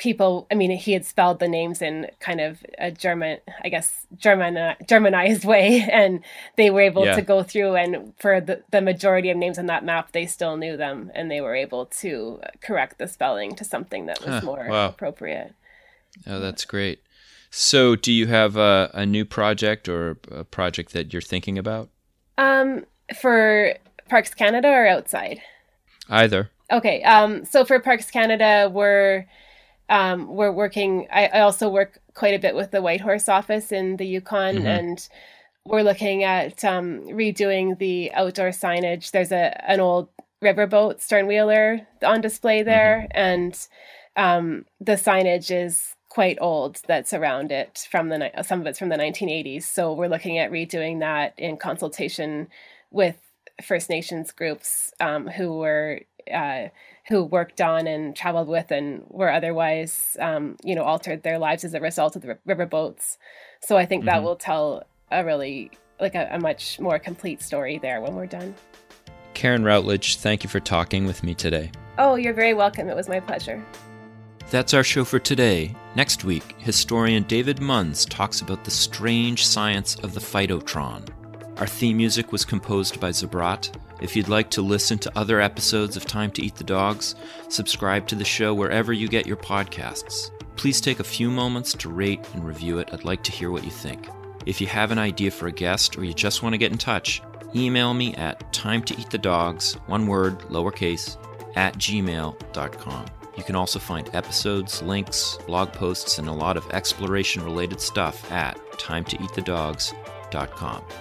people 0.00 0.46
i 0.50 0.54
mean 0.54 0.70
he 0.70 0.92
had 0.92 1.04
spelled 1.04 1.38
the 1.40 1.46
names 1.46 1.82
in 1.82 2.10
kind 2.20 2.40
of 2.40 2.64
a 2.78 2.90
german 2.90 3.38
i 3.62 3.68
guess 3.68 4.06
german 4.16 4.56
uh, 4.56 4.74
germanized 4.88 5.44
way 5.44 5.86
and 5.92 6.20
they 6.56 6.70
were 6.70 6.80
able 6.80 7.04
yeah. 7.04 7.14
to 7.14 7.22
go 7.22 7.42
through 7.42 7.76
and 7.76 8.14
for 8.18 8.40
the, 8.40 8.62
the 8.70 8.80
majority 8.80 9.28
of 9.28 9.36
names 9.36 9.58
on 9.58 9.66
that 9.66 9.84
map 9.84 10.10
they 10.12 10.26
still 10.26 10.56
knew 10.56 10.76
them 10.76 11.12
and 11.14 11.30
they 11.30 11.40
were 11.40 11.54
able 11.54 11.84
to 11.86 12.40
correct 12.62 12.98
the 12.98 13.06
spelling 13.06 13.54
to 13.54 13.64
something 13.64 14.06
that 14.06 14.18
was 14.20 14.36
huh, 14.36 14.40
more 14.42 14.66
wow. 14.68 14.88
appropriate. 14.88 15.54
Oh 16.26 16.40
that's 16.40 16.64
great. 16.64 17.02
So 17.50 17.96
do 17.96 18.12
you 18.12 18.26
have 18.26 18.56
a, 18.56 18.90
a 18.94 19.04
new 19.04 19.24
project 19.24 19.88
or 19.88 20.18
a 20.30 20.44
project 20.44 20.92
that 20.92 21.12
you're 21.12 21.22
thinking 21.22 21.58
about? 21.58 21.90
Um 22.38 22.86
for 23.20 23.74
parks 24.08 24.32
canada 24.34 24.68
or 24.68 24.86
outside? 24.86 25.40
Either. 26.08 26.50
Okay 26.70 27.02
um 27.02 27.44
so 27.44 27.64
for 27.64 27.78
parks 27.80 28.10
canada 28.10 28.70
we're 28.72 29.26
um, 29.90 30.28
we're 30.28 30.52
working. 30.52 31.08
I, 31.12 31.26
I, 31.26 31.40
also 31.40 31.68
work 31.68 31.98
quite 32.14 32.32
a 32.32 32.38
bit 32.38 32.54
with 32.54 32.70
the 32.70 32.80
Whitehorse 32.80 33.28
office 33.28 33.72
in 33.72 33.96
the 33.96 34.06
Yukon, 34.06 34.56
mm-hmm. 34.56 34.66
and 34.66 35.08
we're 35.66 35.82
looking 35.82 36.22
at 36.22 36.64
um, 36.64 37.00
redoing 37.08 37.76
the 37.78 38.12
outdoor 38.12 38.50
signage. 38.50 39.10
There's 39.10 39.32
a 39.32 39.68
an 39.68 39.80
old 39.80 40.08
riverboat 40.42 40.98
sternwheeler 40.98 41.84
on 42.02 42.20
display 42.20 42.62
there, 42.62 43.08
mm-hmm. 43.12 43.18
and 43.18 43.68
um, 44.16 44.64
the 44.80 44.92
signage 44.92 45.50
is 45.50 45.96
quite 46.08 46.38
old 46.40 46.80
that's 46.88 47.12
around 47.12 47.52
it 47.52 47.86
from 47.90 48.08
the 48.08 48.30
some 48.42 48.60
of 48.60 48.66
it's 48.68 48.78
from 48.78 48.90
the 48.90 48.96
1980s. 48.96 49.64
So 49.64 49.92
we're 49.92 50.08
looking 50.08 50.38
at 50.38 50.52
redoing 50.52 51.00
that 51.00 51.34
in 51.36 51.56
consultation 51.56 52.48
with 52.92 53.16
First 53.60 53.90
Nations 53.90 54.30
groups 54.30 54.92
um, 55.00 55.26
who 55.26 55.58
were 55.58 56.00
uh, 56.32 56.68
who 57.10 57.24
worked 57.24 57.60
on 57.60 57.86
and 57.88 58.16
traveled 58.16 58.48
with 58.48 58.70
and 58.70 59.02
were 59.08 59.30
otherwise 59.30 60.16
um, 60.20 60.56
you 60.64 60.74
know 60.74 60.84
altered 60.84 61.22
their 61.22 61.38
lives 61.38 61.64
as 61.64 61.74
a 61.74 61.80
result 61.80 62.16
of 62.16 62.22
the 62.22 62.38
river 62.46 62.64
boats. 62.64 63.18
So 63.60 63.76
I 63.76 63.84
think 63.84 64.02
mm-hmm. 64.02 64.06
that 64.06 64.22
will 64.22 64.36
tell 64.36 64.84
a 65.10 65.24
really 65.24 65.70
like 66.00 66.14
a, 66.14 66.28
a 66.32 66.38
much 66.38 66.80
more 66.80 66.98
complete 66.98 67.42
story 67.42 67.78
there 67.78 68.00
when 68.00 68.14
we're 68.14 68.26
done. 68.26 68.54
Karen 69.34 69.64
Routledge, 69.64 70.16
thank 70.16 70.44
you 70.44 70.50
for 70.50 70.60
talking 70.60 71.04
with 71.04 71.22
me 71.22 71.34
today. 71.34 71.70
Oh, 71.98 72.14
you're 72.14 72.34
very 72.34 72.54
welcome. 72.54 72.88
It 72.88 72.96
was 72.96 73.08
my 73.08 73.20
pleasure. 73.20 73.62
That's 74.50 74.74
our 74.74 74.82
show 74.82 75.04
for 75.04 75.18
today. 75.18 75.74
Next 75.94 76.24
week, 76.24 76.56
historian 76.58 77.24
David 77.24 77.58
Munns 77.58 78.08
talks 78.08 78.40
about 78.40 78.64
the 78.64 78.70
strange 78.70 79.46
science 79.46 79.96
of 79.96 80.14
the 80.14 80.20
phytotron. 80.20 81.08
Our 81.60 81.66
theme 81.66 81.98
music 81.98 82.32
was 82.32 82.46
composed 82.46 83.00
by 83.00 83.10
Zabrat. 83.10 83.70
If 84.00 84.16
you'd 84.16 84.30
like 84.30 84.48
to 84.52 84.62
listen 84.62 84.98
to 85.00 85.12
other 85.14 85.42
episodes 85.42 85.94
of 85.94 86.06
Time 86.06 86.30
to 86.30 86.42
Eat 86.42 86.54
the 86.54 86.64
Dogs, 86.64 87.16
subscribe 87.50 88.06
to 88.06 88.14
the 88.14 88.24
show 88.24 88.54
wherever 88.54 88.94
you 88.94 89.08
get 89.08 89.26
your 89.26 89.36
podcasts. 89.36 90.30
Please 90.56 90.80
take 90.80 91.00
a 91.00 91.04
few 91.04 91.30
moments 91.30 91.74
to 91.74 91.90
rate 91.90 92.26
and 92.32 92.46
review 92.46 92.78
it. 92.78 92.88
I'd 92.94 93.04
like 93.04 93.22
to 93.24 93.32
hear 93.32 93.50
what 93.50 93.64
you 93.64 93.70
think. 93.70 94.08
If 94.46 94.58
you 94.58 94.68
have 94.68 94.90
an 94.90 94.98
idea 94.98 95.30
for 95.30 95.48
a 95.48 95.52
guest 95.52 95.98
or 95.98 96.04
you 96.04 96.14
just 96.14 96.42
want 96.42 96.54
to 96.54 96.58
get 96.58 96.72
in 96.72 96.78
touch, 96.78 97.20
email 97.54 97.92
me 97.92 98.14
at 98.14 98.50
time 98.54 98.82
to 98.84 98.98
eat 98.98 99.10
the 99.10 99.18
dogs, 99.18 99.74
one 99.84 100.06
word, 100.06 100.38
lowercase, 100.48 101.18
at 101.56 101.74
gmail.com. 101.74 103.06
You 103.36 103.44
can 103.44 103.54
also 103.54 103.78
find 103.78 104.08
episodes, 104.14 104.80
links, 104.80 105.36
blog 105.46 105.74
posts, 105.74 106.16
and 106.16 106.26
a 106.26 106.32
lot 106.32 106.56
of 106.56 106.70
exploration 106.70 107.44
related 107.44 107.82
stuff 107.82 108.32
at 108.32 108.58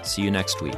See 0.03 0.21
you 0.21 0.31
next 0.31 0.61
week. 0.61 0.77